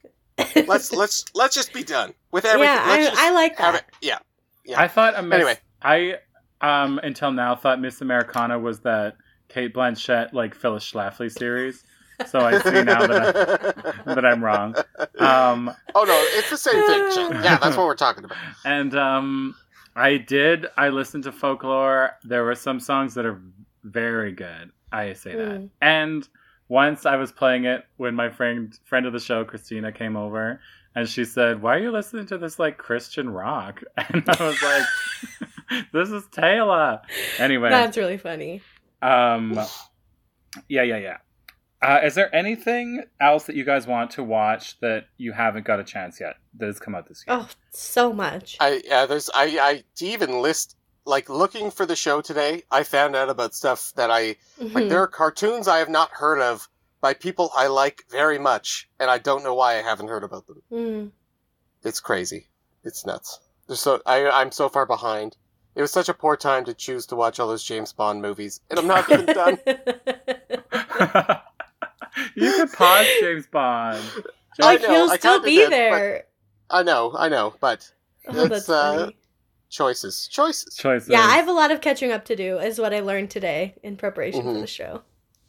[0.56, 2.74] like let's let's let's just be done with everything.
[2.74, 3.76] yeah, let's I, just I like that.
[3.76, 3.84] it.
[4.02, 4.20] Yeah,
[4.66, 4.82] Yeah.
[4.82, 5.58] I thought a Miss, Anyway.
[5.82, 6.16] I
[6.62, 9.18] um until now thought Miss Americana was that
[9.50, 11.84] Cate Blanchett like Phyllis Schlafly series.
[12.28, 14.76] So I see now that I, that I'm wrong.
[15.19, 17.11] Um, oh no, it's the same thing.
[17.13, 17.32] Sean.
[17.43, 18.38] Yeah, that's what we're talking about.
[18.65, 19.55] and um,
[19.95, 20.67] I did.
[20.78, 22.11] I listened to folklore.
[22.24, 23.41] There were some songs that are
[23.84, 24.72] very good.
[24.91, 25.59] I say that.
[25.59, 25.69] Mm.
[25.82, 26.28] And
[26.67, 30.61] once I was playing it when my friend friend of the show Christina came over,
[30.95, 34.61] and she said, "Why are you listening to this like Christian rock?" And I was
[34.61, 37.01] like, "This is Taylor."
[37.39, 38.61] Anyway, That's really funny.
[39.01, 39.53] um,
[40.67, 41.17] yeah, yeah, yeah.
[41.82, 45.79] Uh, is there anything else that you guys want to watch that you haven't got
[45.79, 47.38] a chance yet that has come out this year?
[47.39, 48.57] Oh, so much.
[48.59, 50.75] I yeah, there's I I to even list
[51.05, 52.61] like looking for the show today.
[52.69, 54.84] I found out about stuff that I like.
[54.84, 54.89] Mhm.
[54.89, 56.69] There are cartoons I have not heard of
[57.01, 60.45] by people I like very much, and I don't know why I haven't heard about
[60.45, 60.61] them.
[60.71, 61.11] Mm.
[61.84, 62.47] It's crazy.
[62.84, 63.39] It's nuts.
[63.65, 65.36] There's so I I'm so far behind.
[65.73, 68.59] It was such a poor time to choose to watch all those James Bond movies,
[68.69, 69.57] and I'm not even done.
[72.36, 74.03] you could pause James Bond.
[74.59, 76.26] I like know, he'll I still be did, there.
[76.70, 77.91] I know, I know, but
[78.28, 79.09] Oh, it's, uh,
[79.70, 80.76] choices, choices.
[80.76, 81.09] Choices.
[81.09, 83.76] Yeah, I have a lot of catching up to do, is what I learned today
[83.84, 84.62] in preparation for Mhm.
[84.62, 85.01] the show.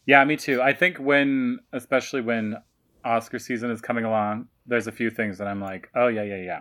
[0.07, 0.61] Yeah, me too.
[0.61, 2.57] I think when, especially when
[3.05, 6.61] Oscar season is coming along, there's a few things that I'm like, oh yeah, yeah,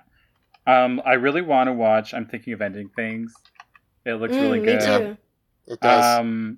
[0.68, 0.84] yeah.
[0.84, 2.14] Um, I really want to watch.
[2.14, 3.34] I'm thinking of ending things.
[4.06, 4.82] It looks Mm, really me good.
[4.82, 5.18] too.
[5.68, 6.20] It does.
[6.20, 6.58] Um,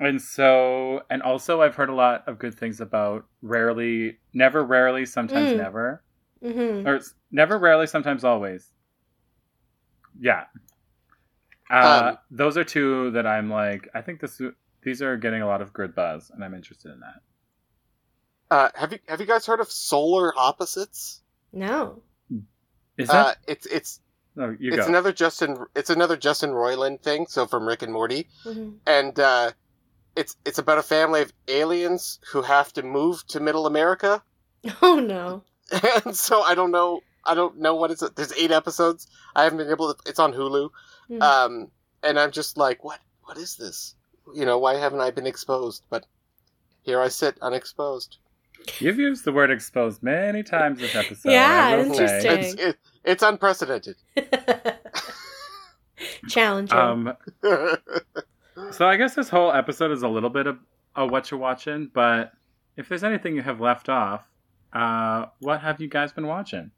[0.00, 5.06] and so, and also, I've heard a lot of good things about rarely, never, rarely,
[5.06, 5.56] sometimes Mm.
[5.56, 6.02] never,
[6.42, 8.70] hmm or never, rarely, sometimes always.
[10.20, 10.44] Yeah.
[11.70, 13.88] Uh, Um, those are two that I'm like.
[13.94, 14.40] I think this
[14.82, 17.22] these are getting a lot of good buzz, and I'm interested in that.
[18.50, 21.22] Uh, have you have you guys heard of Solar Opposites?
[21.52, 22.02] No.
[22.96, 23.36] Is Uh, that?
[23.46, 24.00] it's it's
[24.34, 24.88] no, you it's go.
[24.88, 27.26] another Justin it's another Justin Roiland thing.
[27.28, 29.52] So from Rick and Morty, hmm and uh,
[30.20, 34.22] it's it's about a family of aliens who have to move to Middle America,
[34.82, 35.42] Oh no.
[36.04, 38.02] and so I don't know I don't know what it's.
[38.16, 39.06] There's eight episodes.
[39.36, 40.10] I haven't been able to.
[40.10, 40.70] It's on Hulu,
[41.10, 41.22] Mm.
[41.22, 41.70] um,
[42.02, 43.94] and I'm just like, what what is this?
[44.34, 45.82] you know, why haven't I been exposed?
[45.90, 46.04] But
[46.82, 48.18] here I sit unexposed.
[48.78, 51.32] You've used the word exposed many times this episode.
[51.32, 52.04] Yeah, I will say.
[52.04, 52.38] interesting.
[52.38, 53.96] It's, it, it's unprecedented.
[56.28, 56.76] Challenging.
[56.78, 57.12] Um,
[58.70, 60.58] so I guess this whole episode is a little bit of,
[60.96, 62.32] of what you're watching, but
[62.76, 64.22] if there's anything you have left off,
[64.72, 66.70] uh, what have you guys been watching?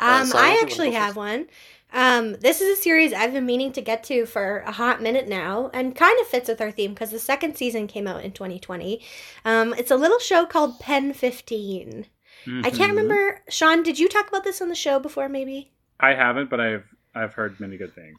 [0.00, 1.16] Um, sorry, I actually have first?
[1.16, 1.46] one.
[1.94, 5.28] Um, this is a series I've been meaning to get to for a hot minute
[5.28, 8.32] now, and kind of fits with our theme because the second season came out in
[8.32, 9.00] 2020.
[9.44, 12.06] Um, it's a little show called Pen 15.
[12.46, 12.74] I Mhm.
[12.76, 13.82] can't remember, Sean.
[13.84, 15.28] Did you talk about this on the show before?
[15.28, 15.70] Maybe.
[16.00, 16.84] I haven't, but I've
[17.14, 18.18] I've heard many good things.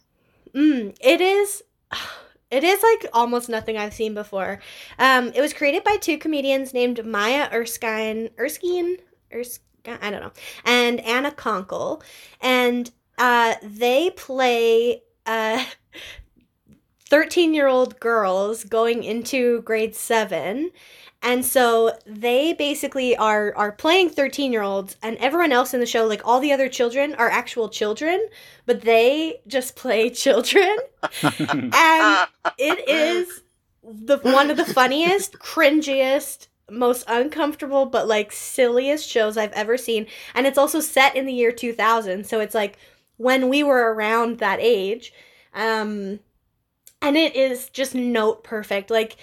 [0.54, 1.64] Mm, it is.
[2.52, 4.60] It is like almost nothing I've seen before.
[5.00, 8.98] Um, it was created by two comedians named Maya Erskine, Erskine,
[9.34, 10.32] Erskine, I don't know,
[10.64, 12.04] and Anna Konkle,
[12.42, 15.66] and uh, they play uh,
[17.10, 20.72] thirteen-year-old girls going into grade seven.
[21.22, 26.22] And so they basically are are playing 13-year-olds and everyone else in the show like
[26.26, 28.28] all the other children are actual children,
[28.66, 30.78] but they just play children
[31.24, 32.28] and
[32.58, 33.44] it is
[33.84, 40.08] the one of the funniest, cringiest, most uncomfortable but like silliest shows I've ever seen.
[40.36, 42.78] And it's also set in the year 2000, so it's like
[43.18, 45.14] when we were around that age.
[45.54, 46.20] Um
[47.04, 48.92] and it is just note perfect.
[48.92, 49.18] Like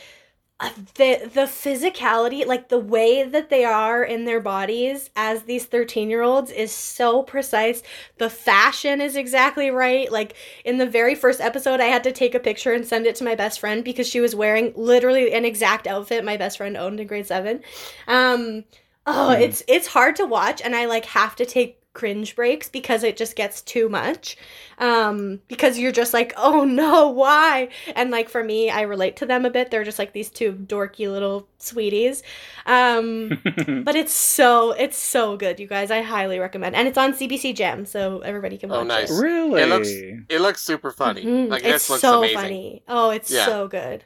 [0.61, 5.67] uh, the the physicality, like the way that they are in their bodies as these
[5.67, 7.83] 13-year-olds is so precise.
[8.19, 10.13] The fashion is exactly right.
[10.13, 13.17] Like in the very first episode, I had to take a picture and send it
[13.17, 16.77] to my best friend because she was wearing literally an exact outfit my best friend
[16.77, 17.63] owned in grade 7.
[18.09, 18.65] Um
[19.07, 19.41] oh, Hmm.
[19.41, 23.17] it's it's hard to watch and I like have to take cringe breaks because it
[23.17, 24.37] just gets too much
[24.79, 29.27] um because you're just like oh no why and like for me i relate to
[29.27, 32.23] them a bit they're just like these two dorky little sweeties
[32.67, 33.29] um
[33.85, 37.55] but it's so it's so good you guys i highly recommend and it's on cbc
[37.57, 39.11] gem so everybody can Oh, watch nice.
[39.11, 39.61] it really?
[39.63, 39.89] It looks
[40.29, 41.25] It looks super funny.
[41.25, 41.49] Mhm.
[41.49, 42.37] Like it's this looks so amazing.
[42.39, 43.47] funny oh it's Yeah.
[43.47, 44.05] so good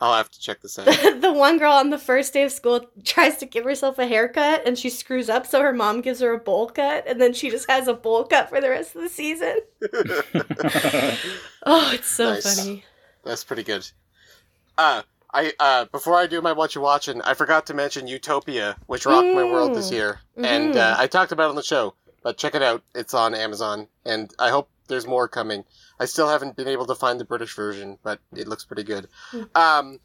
[0.00, 0.86] I'll have to check this out.
[1.20, 4.62] the one girl on the first day of school tries to give herself a haircut
[4.66, 7.50] and she screws up so her mom gives her a bowl cut and then she
[7.50, 9.56] just has a bowl cut for the rest of the season
[11.66, 12.54] oh it's so Nice.
[12.56, 12.84] funny
[13.24, 13.88] That's pretty good.
[14.78, 18.76] Uh, I uh, before I do my what you watching, I forgot to mention Utopia,
[18.86, 19.92] which rocked my world this Mm.
[19.92, 20.44] year, Mhm.
[20.46, 21.94] and uh, I talked about it on the show.
[22.22, 25.64] But check it out; it's on Amazon, and I hope there's more coming.
[25.98, 29.08] I still haven't been able to find the British version, but it looks pretty good.
[29.32, 29.56] Mm.
[29.56, 30.00] Um,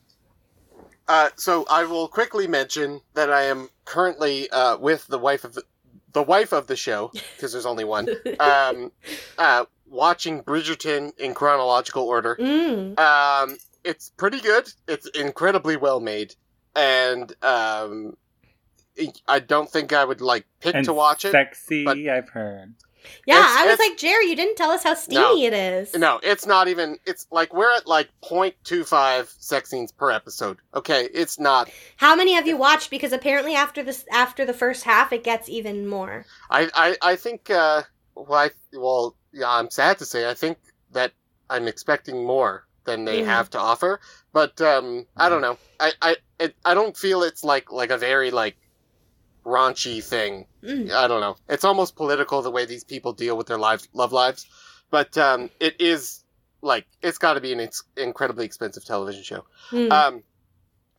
[1.08, 5.54] uh, so I will quickly mention that I am currently uh, with the wife of
[5.54, 5.64] the,
[6.14, 8.08] the wife of the show because there's only one.
[8.40, 8.92] Um,
[9.38, 12.38] uh, watching Bridgerton in chronological order.
[12.40, 12.98] mm.
[12.98, 14.72] Um, it's pretty good.
[14.88, 16.34] It's incredibly well made,
[16.76, 18.18] and um,
[19.28, 21.32] I don't think I would like pick and to watch it.
[21.32, 22.74] Sexy, but- I've heard.
[23.26, 25.94] Yeah, It's- I was like, Jerry, you didn't tell us how steamy it is.
[25.94, 26.98] No, it's not even.
[27.06, 30.58] It's like we're at like 0.25 sex scenes per episode.
[30.74, 31.70] Okay, it's not.
[31.98, 32.90] How many have you watched?
[32.90, 36.26] Because apparently after this, after the first half, it gets even more.
[36.50, 37.50] I I, I think.
[37.50, 37.84] Uh,
[38.16, 39.50] well, I, well, yeah.
[39.50, 40.30] I'm sad to say.
[40.30, 40.58] I think
[40.92, 41.12] that
[41.50, 43.26] I'm expecting more than they Mm.
[43.26, 44.00] have to offer.
[44.32, 45.58] But um, I don't know.
[45.80, 48.56] I I it, I don't feel it's like like a very like
[49.46, 50.46] raunchy thing.
[50.64, 50.92] Mm.
[50.92, 51.36] I don't know.
[51.48, 54.48] It's almost political the way these people deal with their lives, love lives.
[54.90, 56.24] But um, it is
[56.62, 59.46] like it's got to be an ex- incredibly expensive television show.
[59.72, 59.92] Mm.
[59.92, 60.24] Um,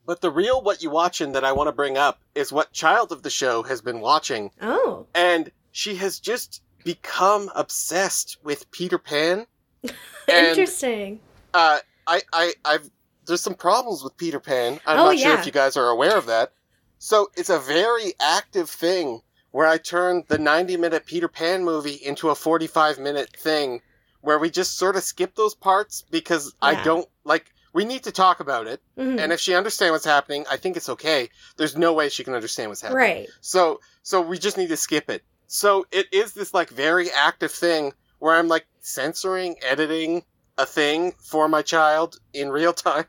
[0.06, 3.10] but the real what you watching that I want to bring up is what child
[3.12, 8.98] of the show has been watching, oh, and she has just become obsessed with Peter
[8.98, 9.46] Pan.
[10.28, 11.20] And interesting.
[11.54, 11.78] uh,
[12.08, 12.90] I, I, I've
[13.28, 14.80] there's some problems with Peter Pan.
[14.86, 15.38] I'm Oh, not sure yeah.
[15.40, 16.52] if you guys are aware of that.
[16.98, 19.20] So it's a very active thing
[19.50, 23.80] where I turned the 90 minute Peter Pan movie into a 45 minute thing
[24.20, 27.46] where we just sort of skip those parts because I don't like.
[27.72, 29.20] We need to talk about it, Mhm.
[29.20, 31.28] and if she understands what's happening, I think it's okay.
[31.56, 32.98] There's no way she can understand what's happening.
[33.00, 33.28] right.
[33.40, 35.22] So so we just need to skip it.
[35.46, 40.24] So it is this like very active thing where I'm like censoring, editing
[40.58, 43.06] a thing for my child in real time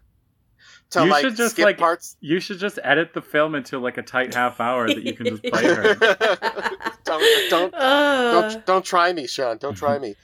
[0.92, 2.18] to You like should just, skip like- parts.
[2.20, 5.28] You should just edit the film into like a tight half hour that you can
[5.28, 5.94] just play her.
[7.04, 9.58] don't don't Uh, don't don't try me, Sean.
[9.58, 10.16] Don't try me.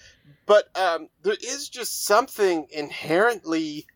[0.46, 3.88] But um, there is just something inherently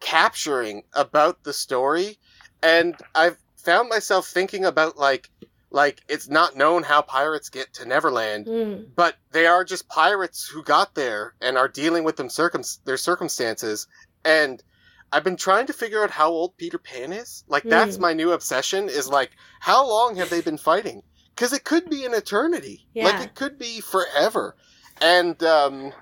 [0.00, 2.18] capturing about the story,
[2.62, 5.30] and I've found myself thinking about like
[5.70, 8.86] like it's not known how pirates get to Neverland, mm.
[8.94, 12.96] but they are just pirates who got there and are dealing with them circum their
[12.96, 13.86] circumstances,
[14.24, 14.62] and
[15.14, 17.44] I've been trying to figure out how old Peter Pan is.
[17.48, 18.00] Like that's Mm.
[18.00, 18.88] my new obsession.
[18.88, 21.02] Is like how long have they been fighting?
[21.34, 22.86] Because it could be an eternity.
[22.94, 23.04] Yeah.
[23.06, 24.56] Like it could be forever.
[25.00, 25.92] And um,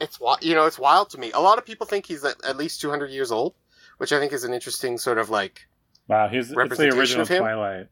[0.00, 1.32] it's you know it's wild to me.
[1.32, 3.54] A lot of people think he's at, at least 200 years old,
[3.98, 5.66] which I think is an interesting sort of like
[6.08, 7.38] Wow, he's it's the original of him?
[7.42, 7.86] Twilight.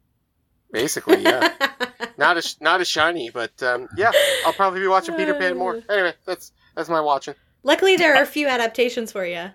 [0.73, 1.53] basically yeah.
[2.19, 4.11] not as not as shiny, but um, yeah,
[4.47, 5.81] I'll probably be watching Peter Pan more.
[5.89, 7.35] Anyway, that's that's my watching.
[7.63, 9.51] Luckily, there are a few adaptations for you.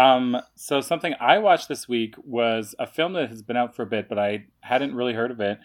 [0.00, 3.82] Um, so something I watched this week was a film that has been out for
[3.82, 5.58] a bit, but I hadn't really heard of it.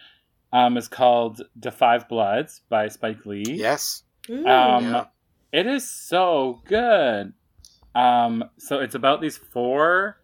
[0.53, 3.43] Um, it's called *The Five Bloods* by Spike Lee.
[3.47, 4.03] Yes.
[4.29, 5.05] Um, Yeah.
[5.51, 7.33] it is so good.
[7.95, 10.17] Um, so it's about these four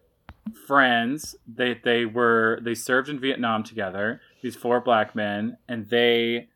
[0.66, 1.34] friends.
[1.46, 4.20] They they were they served in Vietnam together.
[4.42, 6.48] These four black men, and they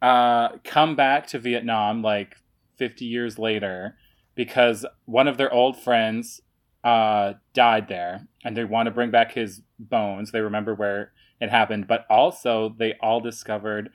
[0.00, 2.36] uh, come back to Vietnam like
[2.76, 3.96] 50 years later
[4.34, 6.40] because one of their old friends
[6.84, 10.32] uh, died there, and they want to bring back his bones.
[10.32, 13.90] They remember where it happened, but also they all discovered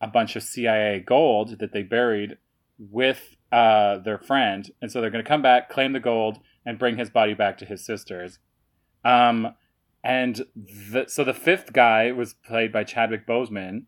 [0.00, 2.38] a bunch of CIA gold that they buried
[2.78, 6.78] with uh, their friend, and so they're going to come back, claim the gold, and
[6.78, 8.38] bring his body back to his sisters.
[9.04, 9.54] Um,
[10.04, 13.84] and the, so the fifth guy was played by Chadwick Boseman.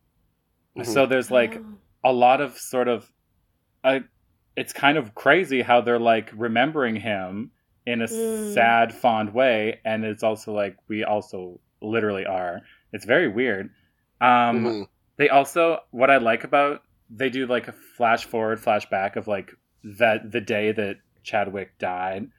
[0.77, 0.87] Mhm.
[0.87, 1.61] So there's like
[2.05, 3.11] a lot of sort of,
[3.83, 4.01] uh,
[4.57, 7.51] it's kind of crazy how they're like remembering him
[7.87, 8.55] in a Mm.
[8.55, 12.61] sad, fond way, and it's also like we also literally are.
[12.93, 13.71] It's very weird.
[14.21, 14.89] Um, Mhm.
[15.17, 19.53] they also what I like about they do like a flash forward, flashback of like
[19.99, 22.31] that the day that Chadwick died,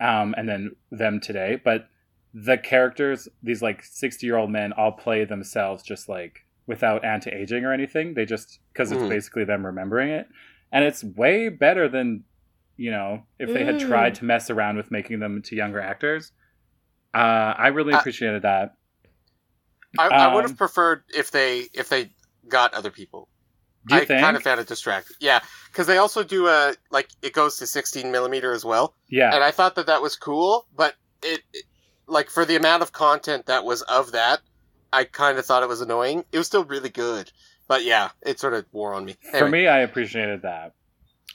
[0.00, 1.60] um, and then them today.
[1.62, 1.88] But
[2.32, 7.30] the characters, these like sixty year old men, all play themselves just like without anti
[7.30, 8.14] aging or anything.
[8.14, 9.08] They just because it's Mm.
[9.10, 10.26] basically them remembering it,
[10.72, 12.24] and it's way better than
[12.76, 13.88] you know if they had Mm.
[13.88, 16.32] tried to mess around with making them to younger actors.
[17.14, 18.74] Uh, I really I- appreciated that.
[19.98, 22.10] I, I would Um, have preferred if they if they
[22.48, 23.28] got other people.
[23.86, 24.20] Do you I think?
[24.20, 25.16] kind of found it distracting.
[25.20, 29.32] Yeah, because they also do a like it goes to 16 millimeter as well, yeah.
[29.34, 30.66] and I thought that that was cool.
[30.76, 31.64] But it, it
[32.06, 34.40] like for the amount of content that was of that,
[34.92, 36.24] I kind of thought it was annoying.
[36.32, 37.30] It was still really good,
[37.68, 39.16] but yeah, it sort of wore on me.
[39.38, 40.74] For me, I appreciated that.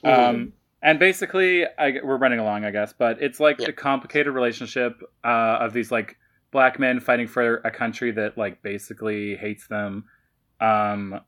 [0.03, 0.29] Mhm.
[0.29, 3.67] Um, and basically, I, we're running along, I guess, but it's like Yeah.
[3.67, 6.17] the complicated relationship uh, of these like
[6.51, 10.05] black men fighting for a country that like basically hates them,
[10.59, 11.19] um,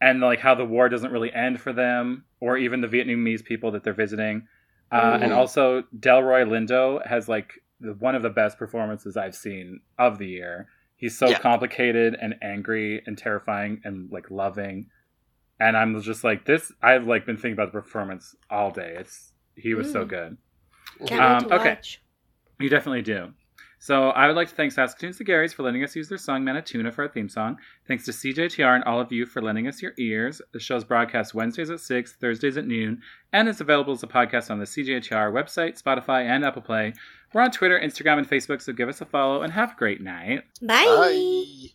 [0.00, 3.70] and like how the war doesn't really end for them, or even the Vietnamese people
[3.72, 4.46] that they're visiting.
[4.92, 9.80] Uh, And also, Delroy Lindo has like the, one of the best performances I've seen
[9.98, 10.68] of the year.
[10.96, 11.38] He's so Yeah.
[11.38, 14.88] complicated and angry and terrifying and like loving
[15.60, 16.72] and I'm just like this.
[16.82, 18.96] I've like been thinking about the performance all day.
[18.98, 20.08] It's he was so Mm.
[20.08, 20.36] good.
[21.06, 21.78] Can't Um, wait to okay.
[22.58, 23.32] You definitely do.
[23.78, 26.42] So I would like to thank Saskatoon's the Garys for letting us use their song
[26.42, 27.58] Manituna for our theme song.
[27.86, 30.40] Thanks to CJTR and all of you for lending us your ears.
[30.52, 33.02] The show's broadcast Wednesdays at 6, Thursdays at noon,
[33.34, 36.94] and is available as a podcast on the CJTR website, Spotify, and Apple Play.
[37.34, 40.00] We're on Twitter, Instagram, and Facebook, so give us a follow and have a great
[40.00, 40.44] night.
[40.62, 40.84] Bye.
[40.84, 41.68] Bye.